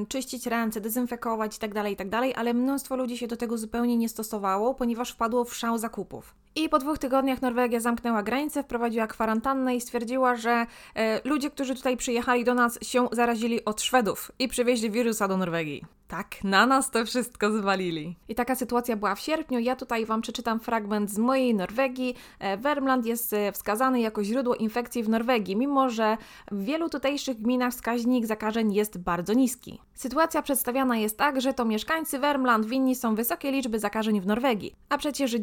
czyścić 0.07 0.45
ręce, 0.45 0.81
dezynfekować 0.81 1.53
itd., 1.55 1.73
tak 1.73 1.89
itd., 1.89 2.09
tak 2.09 2.37
ale 2.37 2.53
mnóstwo 2.53 2.95
ludzi 2.95 3.17
się 3.17 3.27
do 3.27 3.37
tego 3.37 3.57
zupełnie 3.57 3.97
nie 3.97 4.09
stosowało, 4.09 4.73
ponieważ 4.73 5.11
wpadło 5.11 5.45
w 5.45 5.55
szał 5.55 5.77
zakupów. 5.77 6.35
I 6.55 6.69
po 6.69 6.79
dwóch 6.79 6.97
tygodniach 6.97 7.41
Norwegia 7.41 7.79
zamknęła 7.79 8.23
granice, 8.23 8.63
wprowadziła 8.63 9.07
kwarantannę 9.07 9.75
i 9.75 9.81
stwierdziła, 9.81 10.35
że 10.35 10.65
e, 10.95 11.21
ludzie, 11.23 11.51
którzy 11.51 11.75
tutaj 11.75 11.97
przyjechali 11.97 12.43
do 12.43 12.53
nas, 12.53 12.79
się 12.81 13.07
zarazili 13.11 13.65
od 13.65 13.81
Szwedów 13.81 14.31
i 14.39 14.47
przywieźli 14.47 14.91
wirusa 14.91 15.27
do 15.27 15.37
Norwegii. 15.37 15.85
Tak, 16.11 16.43
na 16.43 16.65
nas 16.65 16.91
to 16.91 17.05
wszystko 17.05 17.51
zwalili. 17.51 18.15
I 18.29 18.35
taka 18.35 18.55
sytuacja 18.55 18.95
była 18.95 19.15
w 19.15 19.19
sierpniu. 19.19 19.59
Ja 19.59 19.75
tutaj 19.75 20.05
Wam 20.05 20.21
przeczytam 20.21 20.59
fragment 20.59 21.11
z 21.11 21.17
mojej 21.17 21.55
Norwegii. 21.55 22.15
E, 22.39 22.57
Wermland 22.57 23.05
jest 23.05 23.33
e, 23.33 23.51
wskazany 23.51 23.99
jako 23.99 24.23
źródło 24.23 24.55
infekcji 24.55 25.03
w 25.03 25.09
Norwegii, 25.09 25.55
mimo 25.55 25.89
że 25.89 26.17
w 26.51 26.63
wielu 26.63 26.89
tutejszych 26.89 27.41
gminach 27.41 27.73
wskaźnik 27.73 28.25
zakażeń 28.25 28.73
jest 28.73 28.97
bardzo 28.97 29.33
niski. 29.33 29.79
Sytuacja 29.93 30.41
przedstawiana 30.41 30.97
jest 30.97 31.17
tak, 31.17 31.41
że 31.41 31.53
to 31.53 31.65
mieszkańcy 31.65 32.19
Wermland 32.19 32.65
winni 32.65 32.95
są 32.95 33.15
wysokie 33.15 33.51
liczby 33.51 33.79
zakażeń 33.79 34.21
w 34.21 34.25
Norwegii, 34.25 34.75
a 34.89 34.97
przecież 34.97 35.35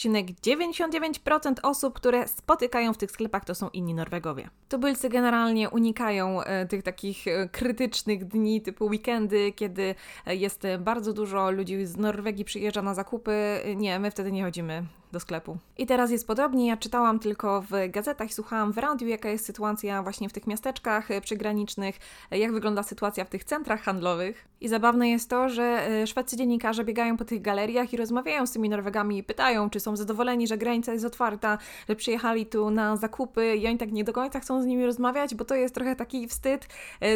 99,99% 0.00 1.54
osób, 1.62 1.94
które 1.94 2.28
spotykają 2.28 2.92
w 2.92 2.98
tych 2.98 3.10
sklepach, 3.10 3.44
to 3.44 3.54
są 3.54 3.68
inni 3.68 3.94
Norwegowie. 3.94 4.50
Tubylcy 4.68 5.08
generalnie 5.08 5.70
unikają 5.70 6.42
e, 6.42 6.66
tych 6.66 6.82
takich 6.82 7.26
e, 7.28 7.48
krytycznych 7.48 8.24
dni 8.24 8.60
typu 8.62 8.86
weekendy, 8.86 9.52
kiedy 9.52 9.94
jest 10.26 10.62
bardzo 10.78 11.12
dużo 11.12 11.50
ludzi 11.50 11.86
z 11.86 11.96
Norwegii 11.96 12.44
przyjeżdża 12.44 12.82
na 12.82 12.94
zakupy. 12.94 13.60
Nie, 13.76 13.98
my 13.98 14.10
wtedy 14.10 14.32
nie 14.32 14.44
chodzimy 14.44 14.86
do 15.12 15.20
sklepu. 15.20 15.58
I 15.78 15.86
teraz 15.86 16.10
jest 16.10 16.26
podobnie. 16.26 16.66
Ja 16.66 16.76
czytałam 16.76 17.18
tylko 17.18 17.62
w 17.62 17.70
gazetach, 17.88 18.32
słuchałam 18.32 18.72
w 18.72 18.78
radiu, 18.78 19.08
jaka 19.08 19.28
jest 19.28 19.44
sytuacja 19.44 20.02
właśnie 20.02 20.28
w 20.28 20.32
tych 20.32 20.46
miasteczkach 20.46 21.10
e, 21.10 21.20
przygranicznych, 21.20 21.98
e, 22.30 22.38
jak 22.38 22.52
wygląda 22.52 22.82
sytuacja 22.82 23.24
w 23.24 23.28
tych 23.28 23.44
centrach 23.44 23.82
handlowych. 23.82 24.48
I 24.60 24.68
zabawne 24.68 25.10
jest 25.10 25.30
to, 25.30 25.48
że 25.48 25.62
e, 25.62 26.06
szwedzcy 26.06 26.36
dziennikarze 26.36 26.84
biegają 26.84 27.16
po 27.16 27.24
tych 27.24 27.42
galeriach 27.42 27.92
i 27.92 27.96
rozmawiają 27.96 28.46
z 28.46 28.52
tymi 28.52 28.68
Norwegami 28.68 29.18
i 29.18 29.22
pytają, 29.22 29.70
czy 29.70 29.80
są 29.80 29.96
zadowoleni, 29.96 30.46
że 30.46 30.58
granica 30.58 30.92
jest 30.92 31.04
otwarta, 31.04 31.58
że 31.88 31.96
przyjechali 31.96 32.46
tu 32.46 32.70
na 32.70 32.96
zakupy 32.96 33.56
i 33.56 33.66
oni 33.66 33.78
tak 33.78 33.92
nie 33.92 34.04
do 34.04 34.12
końca 34.12 34.40
chcą 34.40 34.62
z 34.62 34.66
nimi 34.66 34.86
rozmawiać, 34.86 35.34
bo 35.34 35.44
to 35.44 35.54
jest 35.54 35.74
trochę 35.74 35.96
taki 35.96 36.28
wstyd, 36.28 36.66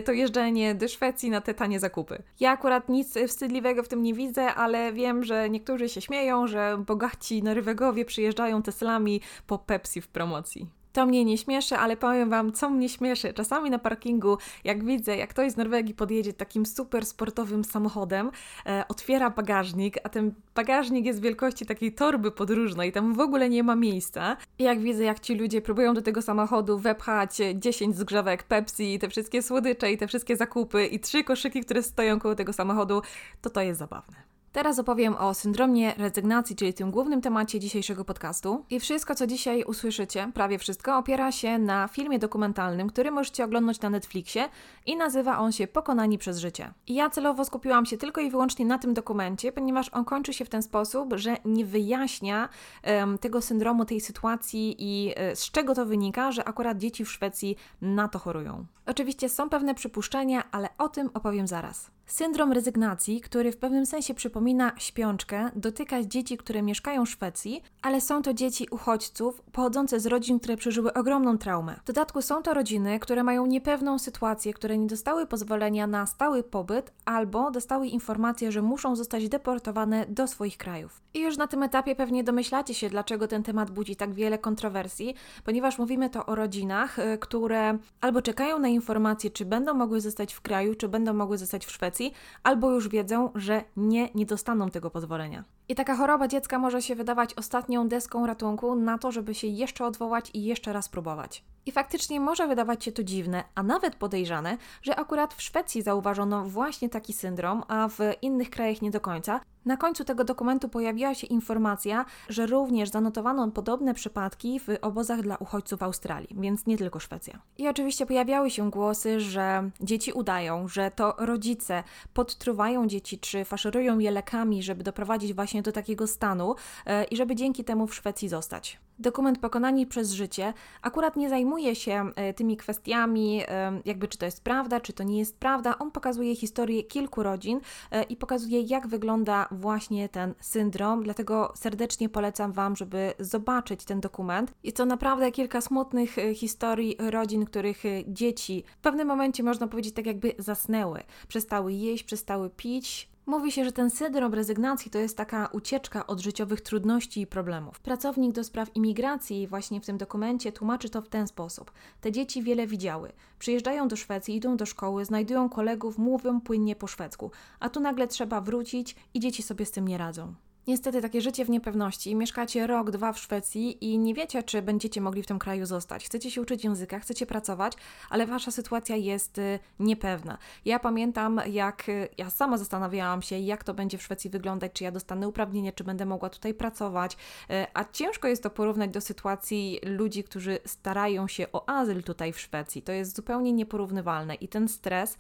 to 0.05 0.13
jeżdżenie 0.13 0.75
do 0.75 0.89
Szwecji 0.89 1.31
na 1.31 1.41
te 1.41 1.55
tanie 1.55 1.81
zakupy. 1.81 2.23
Ja 2.41 2.51
akurat 2.51 2.89
nic 2.89 3.15
wstydliwego 3.29 3.83
w 3.83 3.89
tym 3.89 4.03
nie 4.03 4.15
widzę, 4.15 4.55
ale 4.55 4.93
wiem, 4.93 5.25
że 5.25 5.51
niektórzy 5.51 5.89
się 5.89 6.01
śmieją, 6.01 6.47
że 6.47 6.79
bogaci 6.87 7.43
Norwegowie 7.43 7.84
kolegowie 7.85 8.05
przyjeżdżają 8.05 8.63
Teslami 8.63 9.21
po 9.47 9.59
Pepsi 9.59 10.01
w 10.01 10.09
promocji. 10.09 10.71
To 10.93 11.07
mnie 11.07 11.25
nie 11.25 11.39
śmieszy, 11.39 11.77
ale 11.77 11.97
powiem 11.97 12.31
Wam, 12.31 12.53
co 12.53 12.71
mnie 12.71 12.89
śmieszy. 12.89 13.33
Czasami 13.33 13.71
na 13.71 13.79
parkingu, 13.79 14.39
jak 14.65 14.85
widzę, 14.85 15.17
jak 15.17 15.31
ktoś 15.31 15.53
z 15.53 15.57
Norwegii 15.57 15.95
podjedzie 15.95 16.33
takim 16.33 16.67
super 16.67 17.07
sportowym 17.07 17.65
samochodem, 17.65 18.31
e, 18.67 18.85
otwiera 18.89 19.31
bagażnik, 19.31 19.97
a 20.05 20.09
ten 20.09 20.35
bagażnik 20.55 21.07
jest 21.07 21.21
wielkości 21.21 21.67
takiej 21.67 21.93
torby 21.93 22.31
podróżnej, 22.31 22.93
tam 22.93 23.15
w 23.15 23.21
ogóle 23.21 23.49
nie 23.49 23.63
ma 23.63 23.77
miejsca. 23.77 24.37
I 24.59 24.65
jak 24.65 24.81
widzę, 24.81 25.05
jak 25.05 25.21
ci 25.21 25.35
ludzie 25.35 25.63
próbują 25.63 25.95
do 25.95 26.03
tego 26.03 26.23
samochodu 26.23 26.79
wepchać 26.79 27.37
10 27.55 27.97
zgrzewek 27.97 28.43
Pepsi, 28.43 28.99
te 28.99 29.09
wszystkie 29.09 29.43
słodycze 29.43 29.93
i 29.93 29.99
te 29.99 30.07
wszystkie 30.07 30.37
zakupy 30.37 30.87
i 30.87 31.01
trzy 31.01 31.25
koszyki, 31.25 31.61
które 31.61 31.83
stoją 31.83 32.21
koło 32.21 32.35
tego 32.35 32.53
samochodu, 32.53 33.03
to 33.43 33.51
to 33.51 33.61
jest 33.61 33.79
zabawne. 33.79 34.34
Teraz 34.55 34.79
opowiem 34.79 35.15
o 35.15 35.35
syndromie 35.35 35.95
rezygnacji, 35.95 36.57
czyli 36.57 36.75
tym 36.75 36.91
głównym 36.91 37.21
temacie 37.21 37.61
dzisiejszego 37.61 38.05
podcastu. 38.05 38.65
I 38.71 38.81
wszystko, 38.81 39.15
co 39.15 39.27
dzisiaj 39.27 39.65
usłyszycie, 39.65 40.31
prawie 40.35 40.59
wszystko, 40.59 40.99
opiera 40.99 41.33
się 41.33 41.59
na 41.59 41.89
filmie 41.89 42.19
dokumentalnym, 42.19 42.89
który 42.89 43.11
możecie 43.11 43.45
oglądać 43.45 43.81
na 43.81 43.91
Netflixie 43.91 44.49
i 44.87 44.97
nazywa 44.97 45.39
on 45.39 45.53
się 45.53 45.67
Pokonani 45.67 46.19
przez 46.19 46.39
życie. 46.39 46.73
I 46.87 46.95
ja 46.95 47.11
celowo 47.11 47.45
skupiłam 47.45 47.87
się 47.87 47.97
tylko 47.97 48.21
i 48.21 48.31
wyłącznie 48.31 48.67
na 48.67 48.79
tym 48.79 48.95
dokumencie, 48.95 49.53
ponieważ 49.53 49.89
on 49.89 50.05
kończy 50.05 50.33
się 50.33 50.45
w 50.45 50.49
ten 50.49 50.63
sposób, 50.63 51.15
że 51.15 51.37
nie 51.45 51.65
wyjaśnia 51.65 52.49
um, 52.87 53.19
tego 53.19 53.43
syndromu, 53.43 53.85
tej 53.85 54.01
sytuacji 54.01 54.77
i 54.79 55.15
um, 55.15 55.37
z 55.37 55.51
czego 55.51 55.75
to 55.75 55.87
wynika, 55.87 56.33
że 56.33 56.45
akurat 56.45 56.79
dzieci 56.79 57.05
w 57.05 57.13
Szwecji 57.13 57.57
na 57.83 58.09
to 58.09 58.19
chorują. 58.19 58.67
Oczywiście 58.87 59.29
są 59.29 59.49
pewne 59.49 59.75
przypuszczenia, 59.75 60.45
ale 60.51 60.69
o 60.79 60.89
tym 60.89 61.11
opowiem 61.15 61.47
zaraz. 61.47 61.91
Syndrom 62.07 62.53
rezygnacji, 62.53 63.21
który 63.21 63.53
w 63.53 63.57
pewnym 63.57 63.87
sensie 63.87 64.15
przypomina 64.15 64.73
śpiączkę, 64.79 65.51
dotyka 65.57 66.03
dzieci, 66.03 66.37
które 66.37 66.63
mieszkają 66.63 67.05
w 67.05 67.09
Szwecji, 67.09 67.63
ale 67.83 68.01
są 68.01 68.23
to 68.23 68.35
dzieci 68.35 68.67
uchodźców 68.71 69.41
pochodzące 69.53 70.01
z 70.01 70.07
rodzin, 70.07 70.39
które 70.39 70.57
przeżyły 70.57 70.93
ogromną 70.93 71.39
traumę. 71.39 71.81
W 71.85 71.87
dodatku 71.87 72.23
są 72.23 72.43
to 72.43 72.55
rodziny, 72.55 72.99
które 72.99 73.25
mają 73.25 73.47
niepewną 73.47 73.99
sytuację, 73.99 74.55
które 74.55 74.79
nie 74.79 74.87
dostały 74.87 75.27
pozwolenia 75.27 75.87
na 75.87 76.07
stały 76.07 76.43
pobyt 76.43 76.93
albo 77.05 77.51
dostały 77.51 77.87
informację, 77.87 78.53
że 78.53 78.63
muszą 78.63 78.97
zostać 78.97 79.29
deportowane 79.29 80.07
do 80.09 80.27
swoich 80.27 80.57
krajów. 80.57 81.01
I 81.15 81.21
już 81.21 81.37
na 81.37 81.47
tym 81.47 81.63
etapie 81.63 81.97
pewnie 81.97 82.25
domyślacie 82.25 82.75
się, 82.75 82.91
dlaczego 82.91 83.29
ten 83.29 83.43
temat 83.43 83.71
budzi 83.71 83.97
tak 83.97 84.15
wiele 84.15 84.39
kontrowersji, 84.39 85.15
ponieważ 85.45 85.79
mówimy 85.79 86.11
to 86.11 86.27
o 86.27 86.35
rodzinach, 86.35 86.99
y, 86.99 87.19
które 87.19 87.79
albo 88.01 88.23
czekają 88.23 88.59
na 88.59 88.69
informację, 88.69 89.31
czy 89.31 89.45
będą 89.45 89.75
mogły 89.75 90.01
zostać 90.01 90.35
w 90.35 90.41
kraju, 90.41 90.75
czy 90.75 90.89
będą 90.89 91.15
mogły 91.15 91.39
zostać 91.39 91.67
w 91.67 91.71
Szwecji 91.71 91.94
albo 92.43 92.71
już 92.71 92.89
wiedzą, 92.89 93.31
że 93.35 93.65
nie, 93.77 94.09
nie 94.15 94.27
dostaną 94.27 94.71
tego 94.71 94.91
pozwolenia. 94.91 95.45
I 95.69 95.75
taka 95.75 95.97
choroba 95.97 96.29
dziecka 96.29 96.59
może 96.59 96.83
się 96.83 96.95
wydawać 96.95 97.35
ostatnią 97.35 97.89
deską 97.89 98.27
ratunku 98.27 98.75
na 98.75 98.99
to, 98.99 99.13
żeby 99.13 99.35
się 99.35 99.47
jeszcze 99.47 99.87
odwołać 99.87 100.31
i 100.35 100.45
jeszcze 100.45 100.73
raz 100.73 100.89
próbować. 100.89 101.45
I 101.67 101.73
faktycznie 101.73 102.21
może 102.21 102.49
wydawać 102.49 102.85
się 102.85 102.93
to 102.93 103.05
dziwne, 103.05 103.45
a 103.55 103.63
nawet 103.63 103.95
podejrzane, 103.95 104.59
że 104.83 104.97
akurat 104.97 105.35
w 105.35 105.43
Szwecji 105.43 105.83
zauważono 105.83 106.45
właśnie 106.45 106.89
taki 106.89 107.13
syndrom, 107.13 107.63
a 107.69 107.89
w 107.89 107.99
innych 108.23 108.51
krajach 108.51 108.83
nie 108.83 108.91
do 108.91 109.01
końca. 109.01 109.41
Na 109.65 109.77
końcu 109.77 110.05
tego 110.05 110.25
dokumentu 110.25 110.69
pojawiła 110.69 111.15
się 111.15 111.27
informacja, 111.27 112.05
że 112.29 112.47
również 112.47 112.89
zanotowano 112.89 113.51
podobne 113.51 113.95
przypadki 113.95 114.61
w 114.61 114.67
obozach 114.83 115.23
dla 115.23 115.37
uchodźców 115.37 115.81
w 115.81 115.83
Australii, 115.83 116.37
więc 116.41 116.67
nie 116.67 116.79
tylko 116.79 117.01
Szwecja. 117.01 117.43
I 117.59 117.69
oczywiście 117.69 118.07
pojawiały 118.07 118.51
się 118.51 118.71
głosy, 118.71 119.21
że 119.21 119.71
dzieci 119.81 120.13
udają, 120.13 120.69
że 120.69 120.91
to 120.91 121.15
rodzice 121.19 121.83
podtruwają 122.15 122.87
dzieci 122.87 123.19
czy 123.19 123.45
faszerują 123.45 123.99
je 123.99 124.11
lekami, 124.11 124.63
żeby 124.63 124.85
doprowadzić 124.85 125.35
właśnie 125.35 125.63
do 125.63 125.73
takiego 125.73 126.07
stanu 126.07 126.55
e, 126.87 127.05
i 127.05 127.17
żeby 127.17 127.35
dzięki 127.35 127.65
temu 127.65 127.87
w 127.87 127.95
Szwecji 127.95 128.29
zostać. 128.29 128.79
Dokument 128.99 129.39
Pokonani 129.39 129.87
przez 129.87 130.13
życie 130.13 130.53
akurat 130.83 131.17
nie 131.17 131.29
zajmuje 131.29 131.77
się 131.77 132.11
e, 132.17 132.35
tymi 132.35 132.57
kwestiami, 132.57 133.43
e, 133.49 133.81
jakby 133.85 134.09
czy 134.09 134.19
to 134.19 134.27
jest 134.27 134.45
prawda, 134.45 134.81
czy 134.81 134.93
to 134.93 135.03
nie 135.03 135.19
jest 135.19 135.39
prawda. 135.39 135.79
On 135.79 135.91
pokazuje 135.91 136.37
historię 136.37 136.83
kilku 136.83 137.23
rodzin 137.23 137.61
e, 137.91 138.03
i 138.03 138.17
pokazuje, 138.17 138.61
jak 138.61 138.87
wygląda 138.87 139.49
właśnie 139.51 140.09
ten 140.09 140.35
syndrom. 140.41 141.03
Dlatego 141.03 141.53
serdecznie 141.57 142.09
polecam 142.09 142.53
Wam, 142.53 142.77
żeby 142.77 143.15
zobaczyć 143.19 143.85
ten 143.85 144.01
dokument. 144.01 144.53
Jest 144.65 144.77
to 144.77 144.87
naprawdę 144.87 145.33
kilka 145.33 145.61
smutnych 145.61 146.17
historii 146.35 146.97
rodzin, 147.11 147.45
których 147.45 147.83
dzieci 148.09 148.65
w 148.79 148.81
pewnym 148.81 149.09
momencie, 149.09 149.43
można 149.43 149.69
powiedzieć, 149.69 149.95
tak 149.95 150.07
jakby 150.07 150.35
zasnęły. 150.39 151.03
Przestały 151.29 151.73
jeść, 151.73 152.05
przestały 152.05 152.51
pić, 152.51 153.14
Mówi 153.27 153.53
się, 153.53 153.65
że 153.65 153.73
ten 153.73 153.91
syndrom 153.91 154.35
rezygnacji 154.35 154.91
to 154.91 154.99
jest 154.99 155.17
taka 155.17 155.47
ucieczka 155.47 156.07
od 156.07 156.21
życiowych 156.21 156.61
trudności 156.61 157.21
i 157.21 157.27
problemów. 157.27 157.81
Pracownik 157.81 158.33
do 158.33 158.45
spraw 158.45 158.77
imigracji 158.77 159.47
właśnie 159.47 159.81
w 159.81 159.87
tym 159.87 159.99
dokumencie 159.99 160.53
tłumaczy 160.53 160.91
to 160.91 161.03
w 161.03 161.09
ten 161.09 161.27
sposób. 161.27 161.73
Te 162.01 162.13
dzieci 162.13 162.43
wiele 162.43 162.67
widziały. 162.67 163.13
Przyjeżdżają 163.39 163.89
do 163.89 163.97
Szwecji, 163.97 164.37
idą 164.37 164.57
do 164.57 164.67
szkoły, 164.67 165.05
znajdują 165.05 165.49
kolegów, 165.49 165.99
mówią 165.99 166.41
płynnie 166.41 166.77
po 166.77 166.87
szwedzku, 166.87 167.31
a 167.61 167.69
tu 167.69 167.81
nagle 167.81 168.09
trzeba 168.09 168.41
wrócić 168.41 168.97
i 169.15 169.21
dzieci 169.21 169.43
sobie 169.43 169.67
z 169.67 169.71
tym 169.71 169.89
nie 169.89 169.99
radzą. 169.99 170.35
Niestety 170.67 171.03
takie 171.03 171.21
życie 171.21 171.45
w 171.45 171.51
niepewności. 171.51 172.15
Mieszkacie 172.15 172.67
rok, 172.67 172.91
dwa 172.91 173.13
w 173.13 173.19
Szwecji 173.19 173.85
i 173.85 173.99
nie 173.99 174.15
wiecie, 174.15 174.43
czy 174.43 174.63
będziecie 174.63 175.01
mogli 175.01 175.23
w 175.23 175.27
tym 175.27 175.39
kraju 175.39 175.67
zostać. 175.67 176.05
Chcecie 176.07 176.31
się 176.31 176.41
uczyć 176.41 176.65
języka, 176.65 176.99
chcecie 176.99 177.27
pracować, 177.27 177.73
ale 178.11 178.27
wasza 178.27 178.51
sytuacja 178.51 178.97
jest 178.97 179.39
y, 179.39 179.59
niepewna. 179.79 180.39
Ja 180.65 180.79
pamiętam, 180.79 181.41
jak 181.47 181.89
y, 181.89 182.09
ja 182.19 182.31
sama 182.31 182.59
zastanawiałam 182.59 183.23
się, 183.23 183.39
jak 183.39 183.65
to 183.65 183.75
będzie 183.75 183.99
w 183.99 184.03
Szwecji 184.03 184.31
wyglądać, 184.31 184.73
czy 184.73 184.85
ja 184.85 184.91
dostanę 184.91 185.29
uprawnienie, 185.29 185.73
czy 185.73 185.85
będę 185.85 186.07
mogła 186.07 186.31
tutaj 186.31 186.55
pracować. 186.55 187.13
Y, 187.15 187.67
a 187.75 187.85
ciężko 187.85 188.29
jest 188.29 188.43
to 188.43 188.51
porównać 188.51 188.91
do 188.91 189.01
sytuacji 189.01 189.81
ludzi, 189.83 190.25
którzy 190.25 190.59
starają 190.65 191.29
się 191.29 191.47
o 191.53 191.69
azyl 191.69 192.03
tutaj 192.03 192.33
w 192.33 192.41
Szwecji. 192.41 192.83
To 192.83 192.93
jest 192.93 193.17
zupełnie 193.17 193.53
nieporównywalne 193.53 194.35
i 194.35 194.49
ten 194.49 194.69
stres, 194.69 195.17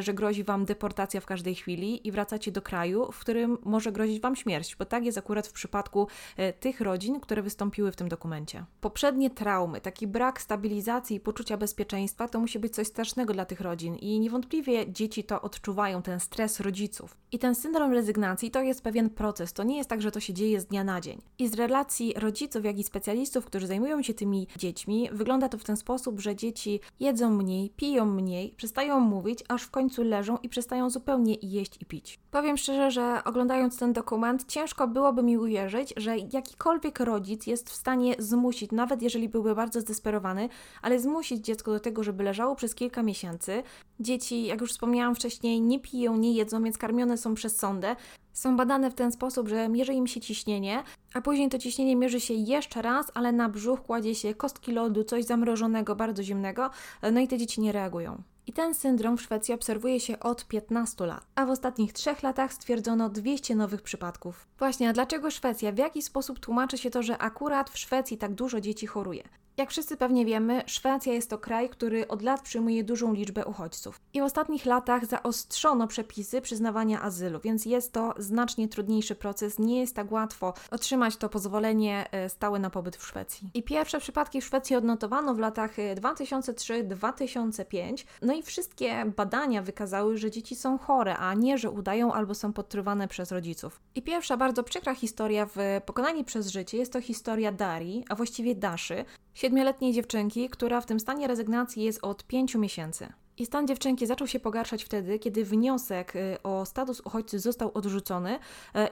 że 0.00 0.14
grozi 0.14 0.44
wam 0.44 0.64
deportacja 0.64 1.20
w 1.20 1.26
każdej 1.26 1.54
chwili 1.54 2.08
i 2.08 2.12
wracacie 2.12 2.52
do 2.52 2.62
kraju, 2.62 3.12
w 3.12 3.18
którym 3.18 3.58
może 3.64 3.92
grozić 3.92 4.20
wam 4.20 4.36
śmierć 4.36 4.75
bo 4.78 4.84
tak 4.84 5.04
jest 5.04 5.18
akurat 5.18 5.46
w 5.46 5.52
przypadku 5.52 6.08
e, 6.36 6.52
tych 6.52 6.80
rodzin, 6.80 7.20
które 7.20 7.42
wystąpiły 7.42 7.92
w 7.92 7.96
tym 7.96 8.08
dokumencie. 8.08 8.64
Poprzednie 8.80 9.30
traumy, 9.30 9.80
taki 9.80 10.06
brak 10.06 10.40
stabilizacji 10.40 11.16
i 11.16 11.20
poczucia 11.20 11.56
bezpieczeństwa 11.56 12.28
to 12.28 12.40
musi 12.40 12.58
być 12.58 12.74
coś 12.74 12.86
strasznego 12.86 13.32
dla 13.32 13.44
tych 13.44 13.60
rodzin 13.60 13.96
i 13.96 14.20
niewątpliwie 14.20 14.92
dzieci 14.92 15.24
to 15.24 15.42
odczuwają, 15.42 16.02
ten 16.02 16.20
stres 16.20 16.60
rodziców. 16.60 17.16
I 17.32 17.38
ten 17.38 17.54
syndrom 17.54 17.92
rezygnacji 17.92 18.50
to 18.50 18.62
jest 18.62 18.82
pewien 18.82 19.10
proces, 19.10 19.52
to 19.52 19.62
nie 19.62 19.76
jest 19.76 19.90
tak, 19.90 20.02
że 20.02 20.10
to 20.10 20.20
się 20.20 20.34
dzieje 20.34 20.60
z 20.60 20.66
dnia 20.66 20.84
na 20.84 21.00
dzień. 21.00 21.22
I 21.38 21.48
z 21.48 21.54
relacji 21.54 22.14
rodziców, 22.16 22.64
jak 22.64 22.78
i 22.78 22.84
specjalistów, 22.84 23.44
którzy 23.44 23.66
zajmują 23.66 24.02
się 24.02 24.14
tymi 24.14 24.48
dziećmi, 24.56 25.08
wygląda 25.12 25.48
to 25.48 25.58
w 25.58 25.64
ten 25.64 25.76
sposób, 25.76 26.20
że 26.20 26.36
dzieci 26.36 26.80
jedzą 27.00 27.30
mniej, 27.30 27.70
piją 27.70 28.06
mniej, 28.06 28.54
przestają 28.56 29.00
mówić, 29.00 29.44
aż 29.48 29.62
w 29.62 29.70
końcu 29.70 30.02
leżą 30.02 30.38
i 30.42 30.48
przestają 30.48 30.90
zupełnie 30.90 31.34
jeść 31.42 31.82
i 31.82 31.86
pić. 31.86 32.20
Powiem 32.30 32.56
szczerze, 32.56 32.90
że 32.90 33.24
oglądając 33.24 33.78
ten 33.78 33.92
dokument, 33.92 34.44
ciężko 34.48 34.65
ciężko 34.66 34.88
byłoby 34.88 35.22
mi 35.22 35.38
uwierzyć, 35.38 35.94
że 35.96 36.16
jakikolwiek 36.18 37.00
rodzic 37.00 37.46
jest 37.46 37.70
w 37.70 37.72
stanie 37.72 38.14
zmusić, 38.18 38.72
nawet 38.72 39.02
jeżeli 39.02 39.28
byłby 39.28 39.54
bardzo 39.54 39.80
zdesperowany, 39.80 40.48
ale 40.82 41.00
zmusić 41.00 41.44
dziecko 41.44 41.72
do 41.72 41.80
tego, 41.80 42.02
żeby 42.02 42.24
leżało 42.24 42.56
przez 42.56 42.74
kilka 42.74 43.02
miesięcy. 43.02 43.62
Dzieci, 44.00 44.46
jak 44.46 44.60
już 44.60 44.70
wspomniałam 44.72 45.14
wcześniej, 45.14 45.60
nie 45.60 45.80
piją, 45.80 46.16
nie 46.16 46.32
jedzą, 46.32 46.62
więc 46.62 46.78
karmione 46.78 47.18
są 47.18 47.34
przez 47.34 47.56
sondę. 47.56 47.96
Są 48.32 48.56
badane 48.56 48.90
w 48.90 48.94
ten 48.94 49.12
sposób, 49.12 49.48
że 49.48 49.68
mierzy 49.68 49.92
im 49.92 50.06
się 50.06 50.20
ciśnienie, 50.20 50.82
a 51.14 51.20
później 51.20 51.48
to 51.48 51.58
ciśnienie 51.58 51.96
mierzy 51.96 52.20
się 52.20 52.34
jeszcze 52.34 52.82
raz, 52.82 53.06
ale 53.14 53.32
na 53.32 53.48
brzuch 53.48 53.82
kładzie 53.82 54.14
się 54.14 54.34
kostki 54.34 54.72
lodu, 54.72 55.04
coś 55.04 55.24
zamrożonego, 55.24 55.96
bardzo 55.96 56.22
zimnego, 56.22 56.70
no 57.12 57.20
i 57.20 57.28
te 57.28 57.38
dzieci 57.38 57.60
nie 57.60 57.72
reagują. 57.72 58.22
I 58.46 58.52
ten 58.52 58.74
syndrom 58.74 59.16
w 59.16 59.22
Szwecji 59.22 59.54
obserwuje 59.54 60.00
się 60.00 60.20
od 60.20 60.48
15 60.48 61.06
lat, 61.06 61.26
a 61.34 61.46
w 61.46 61.50
ostatnich 61.50 61.92
trzech 61.92 62.22
latach 62.22 62.52
stwierdzono 62.52 63.08
200 63.08 63.54
nowych 63.54 63.82
przypadków. 63.82 64.46
Właśnie, 64.58 64.88
a 64.88 64.92
dlaczego 64.92 65.30
Szwecja? 65.30 65.72
W 65.72 65.78
jaki 65.78 66.02
sposób 66.02 66.40
tłumaczy 66.40 66.78
się 66.78 66.90
to, 66.90 67.02
że 67.02 67.18
akurat 67.18 67.70
w 67.70 67.78
Szwecji 67.78 68.18
tak 68.18 68.34
dużo 68.34 68.60
dzieci 68.60 68.86
choruje? 68.86 69.22
Jak 69.58 69.70
wszyscy 69.70 69.96
pewnie 69.96 70.24
wiemy, 70.24 70.62
Szwecja 70.66 71.12
jest 71.12 71.30
to 71.30 71.38
kraj, 71.38 71.68
który 71.68 72.08
od 72.08 72.22
lat 72.22 72.42
przyjmuje 72.42 72.84
dużą 72.84 73.14
liczbę 73.14 73.44
uchodźców. 73.44 74.00
I 74.14 74.20
w 74.20 74.24
ostatnich 74.24 74.66
latach 74.66 75.06
zaostrzono 75.06 75.86
przepisy 75.86 76.40
przyznawania 76.40 77.02
azylu, 77.02 77.40
więc 77.40 77.66
jest 77.66 77.92
to 77.92 78.14
znacznie 78.18 78.68
trudniejszy 78.68 79.14
proces. 79.14 79.58
Nie 79.58 79.80
jest 79.80 79.96
tak 79.96 80.12
łatwo 80.12 80.54
otrzymać 80.70 81.16
to 81.16 81.28
pozwolenie 81.28 82.06
e, 82.12 82.28
stałe 82.28 82.58
na 82.58 82.70
pobyt 82.70 82.96
w 82.96 83.06
Szwecji. 83.06 83.50
I 83.54 83.62
pierwsze 83.62 84.00
przypadki 84.00 84.40
w 84.40 84.44
Szwecji 84.44 84.76
odnotowano 84.76 85.34
w 85.34 85.38
latach 85.38 85.76
2003-2005. 85.76 87.74
E, 87.76 87.94
no 88.22 88.34
i 88.34 88.42
wszystkie 88.42 89.12
badania 89.16 89.62
wykazały, 89.62 90.18
że 90.18 90.30
dzieci 90.30 90.56
są 90.56 90.78
chore, 90.78 91.16
a 91.16 91.34
nie, 91.34 91.58
że 91.58 91.70
udają 91.70 92.12
albo 92.12 92.34
są 92.34 92.52
podtrywane 92.52 93.08
przez 93.08 93.32
rodziców. 93.32 93.80
I 93.94 94.02
pierwsza 94.02 94.36
bardzo 94.36 94.62
przykra 94.62 94.94
historia 94.94 95.46
w 95.46 95.56
Pokonani 95.86 96.24
przez 96.24 96.48
życie 96.48 96.78
jest 96.78 96.92
to 96.92 97.00
historia 97.00 97.52
Darii, 97.52 98.04
a 98.08 98.14
właściwie 98.14 98.54
Daszy, 98.54 99.04
siedmioletniej 99.36 99.92
dziewczynki, 99.92 100.48
która 100.48 100.80
w 100.80 100.86
tym 100.86 101.00
stanie 101.00 101.26
rezygnacji 101.26 101.82
jest 101.82 101.98
od 102.02 102.24
pięciu 102.24 102.58
miesięcy. 102.58 103.12
I 103.38 103.46
stan 103.46 103.66
dziewczynki 103.66 104.06
zaczął 104.06 104.26
się 104.26 104.40
pogarszać 104.40 104.84
wtedy, 104.84 105.18
kiedy 105.18 105.44
wniosek 105.44 106.16
y, 106.16 106.42
o 106.42 106.66
status 106.66 107.00
uchodźcy 107.00 107.38
został 107.38 107.70
odrzucony 107.74 108.34
y, 108.34 108.38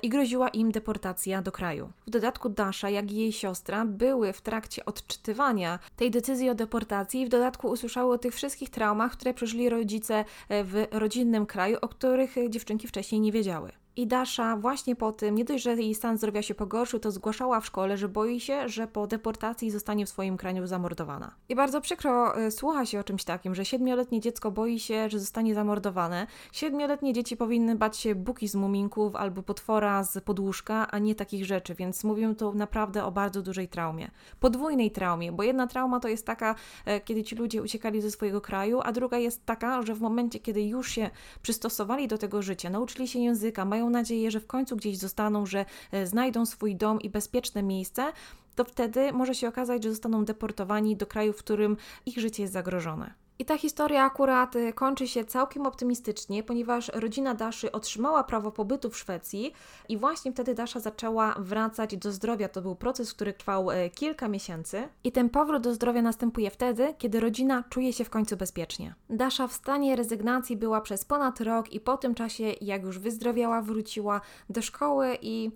i 0.03 0.09
groziła 0.09 0.49
im 0.49 0.73
deportacja 0.73 1.43
do 1.43 1.53
kraju. 1.53 1.93
W 2.07 2.11
dodatku 2.11 2.49
Dasha, 2.49 2.91
jak 2.91 3.13
i 3.13 3.17
jej 3.17 3.33
siostra 3.33 3.85
były 3.85 4.33
w 4.33 4.41
trakcie 4.41 4.85
odczytywania 4.85 5.79
tej 5.97 6.11
decyzji 6.11 6.51
o 6.51 6.55
deportacji 6.55 7.21
i 7.21 7.27
w 7.27 7.29
dodatku 7.29 7.69
usłyszały 7.69 8.15
o 8.15 8.19
tych 8.19 8.35
wszystkich 8.35 8.71
traumach, 8.71 9.13
które 9.13 9.35
przeżyli 9.35 9.69
rodzice 9.69 10.21
y, 10.21 10.25
w 10.65 10.87
rodzinnym 10.91 11.47
kraju, 11.47 11.77
o 11.81 11.89
których 11.89 12.35
dziewczynki 12.49 12.89
wcześniej 12.89 13.21
nie 13.21 13.33
wiedziały. 13.33 13.84
I 13.97 14.07
Dasza 14.07 14.57
właśnie 14.57 14.97
po 14.97 15.13
tym, 15.13 15.35
nie 15.35 15.45
dość, 15.45 15.65
że 15.65 15.75
jej 15.75 15.95
stan 15.95 16.19
zdrowia 16.19 16.43
się 16.43 16.55
pogorszył, 16.55 17.01
to 17.01 17.11
zgłaszała 17.11 17.61
w 17.61 17.67
szkole, 17.67 17.97
że 17.97 18.09
boi 18.09 18.41
się, 18.41 18.69
że 18.69 18.87
po 18.87 19.07
deportacji 19.07 19.71
zostanie 19.71 20.07
w 20.07 20.09
swoim 20.09 20.37
kraju 20.37 20.67
zamordowana. 20.67 21.35
I 21.49 21.55
bardzo 21.55 21.81
przykro 21.81 22.41
y, 22.47 22.51
słucha 22.51 22.87
się 22.87 23.01
o 23.01 23.05
czymś 23.05 23.25
takim, 23.25 23.55
że 23.55 23.65
siedmioletnie 23.65 24.21
dziecko 24.21 24.51
boi 24.51 24.79
się, 24.79 25.11
że 25.11 25.19
zostanie 25.19 25.55
zamordowane. 25.55 26.27
Siedmioletnie 26.53 27.13
dzieci 27.13 27.37
powinny 27.37 27.75
bać 27.75 27.97
się 27.97 28.15
buki 28.15 28.49
z 28.49 28.55
muminków 28.55 29.17
albo 29.17 29.43
potwora 29.43 30.05
z 30.05 30.25
podłóżka, 30.25 30.91
a 30.91 30.99
nie 30.99 31.15
takich 31.15 31.45
rzeczy, 31.45 31.75
więc 31.75 32.05
mówię 32.05 32.35
tu 32.35 32.55
naprawdę 32.55 33.05
o 33.05 33.13
bardzo 33.13 33.43
dużej 33.43 33.69
traumie. 33.69 34.11
Podwójnej 34.41 34.91
traumie, 34.91 35.33
bo 35.33 35.43
jedna 35.43 35.67
trauma 35.67 36.01
to 36.01 36.09
jest 36.09 36.27
taka, 36.27 36.55
y, 36.89 37.01
kiedy 37.01 37.23
ci 37.23 37.37
ludzie 37.37 37.63
uciekali 37.63 38.01
ze 38.01 38.11
swojego 38.11 38.41
kraju, 38.41 38.81
a 38.85 38.93
druga 38.93 39.19
jest 39.19 39.47
taka, 39.47 39.83
że 39.83 39.95
w 39.95 40.01
momencie, 40.01 40.39
kiedy 40.39 40.63
już 40.63 40.91
się 40.91 41.11
przystosowali 41.43 42.09
do 42.09 42.19
tego 42.19 42.43
życia, 42.43 42.71
nauczyli 42.71 43.09
się 43.09 43.19
języka, 43.19 43.65
mają 43.65 43.84
mają 43.85 43.91
nadzieję, 43.91 44.31
że 44.31 44.41
w 44.41 44.47
końcu 44.47 44.77
gdzieś 44.77 44.99
zostaną, 44.99 45.47
że 45.47 45.65
e, 45.93 46.07
znajdą 46.07 46.47
swój 46.47 46.77
dom 46.77 47.01
i 47.01 47.11
bezpieczne 47.11 47.63
miejsce, 47.63 48.13
to 48.55 48.65
wtedy 48.65 49.13
może 49.13 49.35
się 49.35 49.49
okazać, 49.49 49.83
że 49.83 49.91
zostaną 49.91 50.25
deportowani 50.25 50.97
do 50.97 51.07
kraju, 51.07 51.33
w 51.33 51.39
którym 51.39 51.77
ich 52.07 52.19
życie 52.19 52.43
jest 52.43 52.53
zagrożone. 52.53 53.24
I 53.39 53.45
ta 53.45 53.59
historia 53.59 54.05
akurat 54.05 54.57
e, 54.57 54.73
kończy 54.73 55.09
się 55.09 55.25
całkiem 55.25 55.67
optymistycznie, 55.67 56.43
ponieważ 56.43 56.89
rodzina 56.89 57.35
Daszy 57.35 57.73
otrzymała 57.73 58.25
prawo 58.25 58.53
pobytu 58.53 58.91
w 58.91 58.99
Szwecji 58.99 59.53
i 59.89 59.97
właśnie 59.97 60.33
wtedy 60.33 60.55
Dasza 60.55 60.81
zaczęła 60.81 61.35
wracać 61.39 61.97
do 61.97 62.13
zdrowia. 62.13 62.49
To 62.49 62.63
był 62.63 62.77
proces, 62.77 63.15
który 63.15 63.33
trwał 63.33 63.71
e, 63.71 63.91
kilka 63.91 64.29
miesięcy 64.29 64.89
i 65.05 65.13
ten 65.13 65.31
powrót 65.31 65.63
do 65.63 65.75
zdrowia 65.75 66.03
następuje 66.03 66.51
wtedy, 66.51 66.95
kiedy 66.99 67.21
rodzina 67.21 67.65
czuje 67.71 67.93
się 67.93 68.05
w 68.05 68.11
końcu 68.11 68.37
bezpiecznie. 68.37 68.95
Dasza 69.11 69.47
w 69.49 69.53
stanie 69.53 69.97
rezygnacji 69.97 70.57
była 70.57 70.81
przez 70.81 71.05
ponad 71.05 71.41
rok 71.41 71.73
i 71.73 71.81
po 71.81 71.97
tym 71.97 72.15
czasie, 72.15 72.45
jak 72.61 72.83
już 72.83 72.99
wyzdrowiała, 72.99 73.63
wróciła 73.63 74.21
do 74.51 74.63
szkoły 74.63 75.19
i 75.23 75.51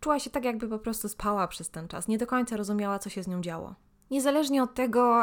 czuła 0.00 0.18
się 0.18 0.30
tak, 0.30 0.44
jakby 0.44 0.68
po 0.68 0.78
prostu 0.78 1.08
spała 1.08 1.48
przez 1.48 1.70
ten 1.70 1.88
czas. 1.88 2.08
Nie 2.08 2.18
do 2.18 2.26
końca 2.26 2.56
rozumiała, 2.56 2.98
co 2.98 3.10
się 3.10 3.22
z 3.22 3.28
nią 3.28 3.40
działo. 3.40 3.74
Niezależnie 4.10 4.62
od 4.62 4.74
tego, 4.74 5.22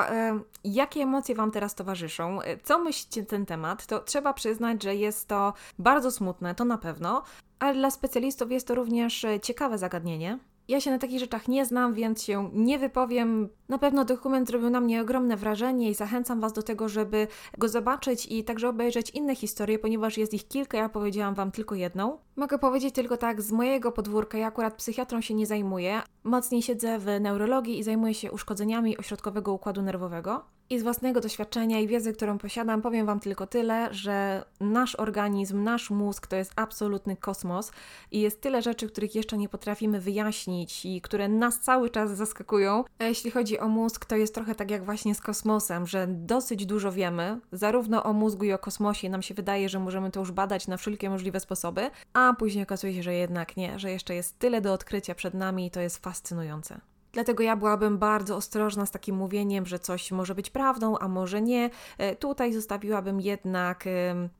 jakie 0.64 1.02
emocje 1.02 1.36
Wam 1.36 1.52
teraz 1.52 1.76
towarzyszą, 1.76 2.42
e, 2.42 2.58
co 2.58 2.80
myślicie 2.80 3.22
na 3.22 3.28
ten 3.28 3.46
temat, 3.46 3.86
to 3.86 4.00
trzeba 4.00 4.34
przyznać, 4.34 4.84
że 4.84 4.96
jest 4.96 5.28
to 5.28 5.54
bardzo 5.80 6.12
smutne, 6.12 6.56
to 6.56 6.66
na 6.66 6.78
pewno, 6.78 7.24
ale 7.60 7.74
dla 7.74 7.92
specjalistów 7.92 8.52
jest 8.52 8.68
to 8.68 8.76
również 8.76 9.26
e, 9.26 9.40
ciekawe 9.40 9.78
zagadnienie. 9.78 10.40
Ja 10.68 10.82
się 10.82 10.92
na 10.92 10.98
takich 10.98 11.20
rzeczach 11.20 11.48
nie 11.48 11.66
znam, 11.66 11.94
więc 11.94 12.24
się 12.24 12.50
nie 12.54 12.80
wypowiem. 12.80 13.50
Na 13.70 13.78
pewno 13.78 14.06
dokument 14.06 14.48
zrobił 14.48 14.70
na 14.70 14.82
mnie 14.82 15.02
ogromne 15.02 15.38
wrażenie 15.38 15.90
i 15.90 15.94
zachęcam 15.94 16.42
Was 16.42 16.54
do 16.54 16.64
tego, 16.64 16.90
żeby 16.90 17.28
go 17.58 17.70
zobaczyć 17.70 18.26
i 18.26 18.44
także 18.44 18.70
obejrzeć 18.70 19.10
inne 19.10 19.36
historie, 19.36 19.80
ponieważ 19.80 20.18
jest 20.18 20.34
ich 20.34 20.48
kilka, 20.48 20.78
ja 20.78 20.90
powiedziałam 20.90 21.36
Wam 21.36 21.52
tylko 21.52 21.76
jedną. 21.76 22.18
Mogę 22.36 22.60
powiedzieć 22.60 22.96
tylko 22.96 23.18
tak, 23.18 23.42
z 23.42 23.52
mojego 23.52 23.92
podwórka, 23.92 24.38
ja 24.38 24.48
akurat 24.48 24.74
psychiatrą 24.74 25.22
się 25.22 25.34
nie 25.34 25.46
zajmuję, 25.46 26.02
mocniej 26.24 26.62
siedzę 26.62 27.00
w 27.00 27.06
neurologii 27.22 27.80
i 27.80 27.84
zajmuję 27.84 28.14
się 28.14 28.32
uszkodzeniami 28.32 28.98
ośrodkowego 28.98 29.54
układu 29.54 29.82
nerwowego. 29.82 30.57
I 30.70 30.80
z 30.80 30.84
własnego 30.84 31.22
doświadczenia 31.22 31.80
i 31.80 31.88
wiedzy, 31.88 32.14
którą 32.14 32.38
posiadam, 32.38 32.82
powiem 32.82 33.06
Wam 33.06 33.20
tylko 33.20 33.48
tyle, 33.48 33.94
że 33.94 34.46
nasz 34.60 34.96
organizm, 34.96 35.64
nasz 35.64 35.90
mózg 35.90 36.28
to 36.28 36.36
jest 36.36 36.52
absolutny 36.56 37.18
kosmos 37.18 37.72
i 38.12 38.22
jest 38.22 38.42
tyle 38.42 38.62
rzeczy, 38.62 38.88
których 38.88 39.16
jeszcze 39.16 39.38
nie 39.38 39.50
potrafimy 39.50 40.00
wyjaśnić 40.00 40.86
i 40.86 41.02
które 41.02 41.28
nas 41.28 41.60
cały 41.60 41.90
czas 41.90 42.12
zaskakują. 42.12 42.84
A 43.00 43.04
jeśli 43.04 43.32
chodzi 43.32 43.60
o 43.60 43.68
mózg, 43.68 44.06
to 44.06 44.16
jest 44.16 44.34
trochę 44.36 44.56
tak 44.56 44.72
jak 44.72 44.86
właśnie 44.86 45.16
z 45.16 45.22
kosmosem, 45.22 45.88
że 45.88 46.08
dosyć 46.08 46.66
dużo 46.66 46.92
wiemy, 46.92 47.40
zarówno 47.52 48.04
o 48.04 48.14
mózgu 48.14 48.46
i 48.46 48.54
o 48.54 48.60
kosmosie. 48.60 49.10
Nam 49.10 49.22
się 49.22 49.34
wydaje, 49.34 49.70
że 49.70 49.80
możemy 49.80 50.12
to 50.12 50.20
już 50.20 50.32
badać 50.32 50.68
na 50.68 50.78
wszelkie 50.78 51.10
możliwe 51.10 51.40
sposoby, 51.40 51.90
a 52.14 52.34
później 52.40 52.64
okazuje 52.64 52.94
się, 52.94 53.04
że 53.04 53.14
jednak 53.14 53.58
nie, 53.58 53.80
że 53.80 53.92
jeszcze 53.92 54.16
jest 54.16 54.40
tyle 54.40 54.62
do 54.62 54.74
odkrycia 54.74 55.16
przed 55.16 55.34
nami 55.34 55.66
i 55.66 55.72
to 55.72 55.82
jest 55.82 56.04
fascynujące. 56.04 56.82
Dlatego 57.18 57.44
ja 57.44 57.56
byłabym 57.56 57.98
bardzo 57.98 58.36
ostrożna 58.36 58.86
z 58.86 58.92
takim 58.92 59.16
mówieniem, 59.16 59.66
że 59.66 59.80
coś 59.80 60.12
może 60.12 60.36
być 60.36 60.50
prawdą, 60.50 60.98
a 60.98 61.08
może 61.08 61.42
nie. 61.42 61.70
E, 61.98 62.16
tutaj 62.16 62.54
zostawiłabym 62.54 63.22
jednak 63.22 63.86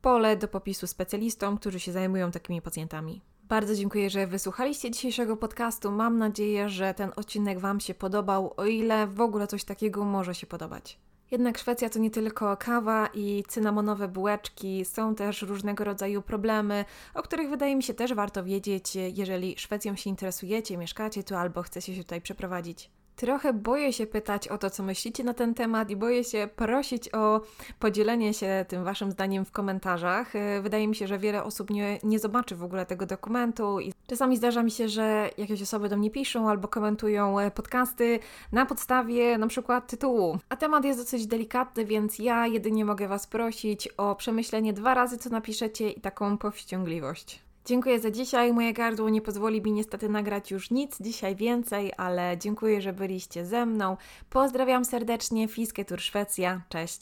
pole 0.02 0.38
do 0.38 0.48
popisu 0.48 0.88
specjalistom, 0.88 1.58
którzy 1.58 1.80
się 1.80 1.92
zajmują 1.92 2.32
takimi 2.32 2.62
pacjentami. 2.62 3.22
Bardzo 3.44 3.76
dziękuję, 3.76 4.10
że 4.10 4.28
wysłuchaliście 4.28 4.92
dzisiejszego 4.92 5.38
podcastu. 5.38 5.92
Mam 5.92 6.18
nadzieję, 6.18 6.70
że 6.70 6.94
ten 6.94 7.12
odcinek 7.16 7.60
Wam 7.60 7.80
się 7.80 7.94
podobał, 7.94 8.54
o 8.58 8.66
ile 8.66 9.08
w 9.08 9.22
ogóle 9.22 9.48
coś 9.48 9.64
takiego 9.64 10.06
może 10.06 10.36
się 10.36 10.48
podobać. 10.48 11.00
Jednak 11.32 11.58
Szwecja 11.58 11.90
to 11.90 12.00
nie 12.00 12.12
tylko 12.12 12.58
kawa 12.58 13.10
i 13.14 13.44
cynamonowe 13.48 14.08
bułeczki, 14.08 14.86
są 14.86 15.16
też 15.16 15.42
różnego 15.42 15.84
rodzaju 15.84 16.22
problemy, 16.22 16.86
o 17.14 17.22
których 17.24 17.50
wydaje 17.50 17.76
mi 17.76 17.84
się 17.84 17.94
też 17.94 18.14
warto 18.14 18.44
wiedzieć, 18.44 18.96
jeżeli 18.96 19.60
Szwecją 19.60 19.96
się 19.96 20.10
interesujecie, 20.10 20.78
mieszkacie 20.78 21.24
tu 21.24 21.36
albo 21.36 21.62
chcecie 21.62 21.96
się 21.96 22.04
tutaj 22.04 22.22
przeprowadzić. 22.22 22.97
Trochę 23.18 23.54
boję 23.54 23.94
się 23.94 24.08
pytać 24.08 24.48
o 24.48 24.58
to, 24.58 24.70
co 24.70 24.84
myślicie 24.84 25.24
na 25.24 25.34
ten 25.34 25.54
temat 25.54 25.90
i 25.90 25.96
boję 25.96 26.24
się 26.24 26.50
prosić 26.56 27.14
o 27.14 27.42
podzielenie 27.80 28.34
się 28.34 28.66
tym 28.68 28.84
Waszym 28.84 29.12
zdaniem 29.12 29.46
w 29.46 29.52
komentarzach. 29.52 30.36
E, 30.36 30.62
wydaje 30.62 30.88
mi 30.88 30.96
się, 30.96 31.08
że 31.08 31.18
wiele 31.18 31.44
osób 31.44 31.70
nie, 31.70 32.00
nie 32.04 32.20
zobaczy 32.20 32.56
w 32.56 32.64
ogóle 32.64 32.86
tego 32.86 33.06
dokumentu 33.06 33.80
i 33.80 33.94
czasami 34.08 34.38
zdarza 34.38 34.64
mi 34.64 34.72
się, 34.72 34.90
że 34.90 35.30
jakieś 35.38 35.62
osoby 35.62 35.90
do 35.90 35.98
mnie 35.98 36.12
piszą 36.12 36.50
albo 36.50 36.68
komentują 36.68 37.40
e, 37.40 37.52
podcasty 37.52 38.20
na 38.52 38.66
podstawie 38.66 39.38
na 39.38 39.48
przykład 39.48 39.88
tytułu. 39.88 40.38
A 40.50 40.56
temat 40.56 40.86
jest 40.86 41.00
dosyć 41.00 41.28
delikatny, 41.28 41.86
więc 41.86 42.20
ja 42.20 42.48
jedynie 42.48 42.86
mogę 42.86 43.08
Was 43.08 43.28
prosić 43.28 43.88
o 43.88 44.16
przemyślenie 44.16 44.74
dwa 44.74 44.94
razy, 44.94 45.18
co 45.18 45.30
napiszecie 45.30 45.90
i 45.90 46.02
taką 46.02 46.38
powściągliwość. 46.38 47.47
Dziękuję 47.68 48.00
za 48.00 48.12
dzisiaj. 48.12 48.54
Moje 48.54 48.74
gardło 48.74 49.10
nie 49.10 49.22
pozwoli 49.22 49.62
mi 49.62 49.72
niestety 49.72 50.10
nagrać 50.10 50.52
już 50.52 50.72
nic 50.72 50.98
dzisiaj 51.00 51.36
więcej, 51.36 51.92
ale 51.98 52.38
dziękuję, 52.38 52.82
że 52.82 52.94
byliście 52.94 53.46
ze 53.46 53.66
mną. 53.66 53.98
Pozdrawiam 54.30 54.86
serdecznie, 54.86 55.48
Fisketur 55.48 56.02
Szwecja. 56.02 56.62
Cześć. 56.70 57.02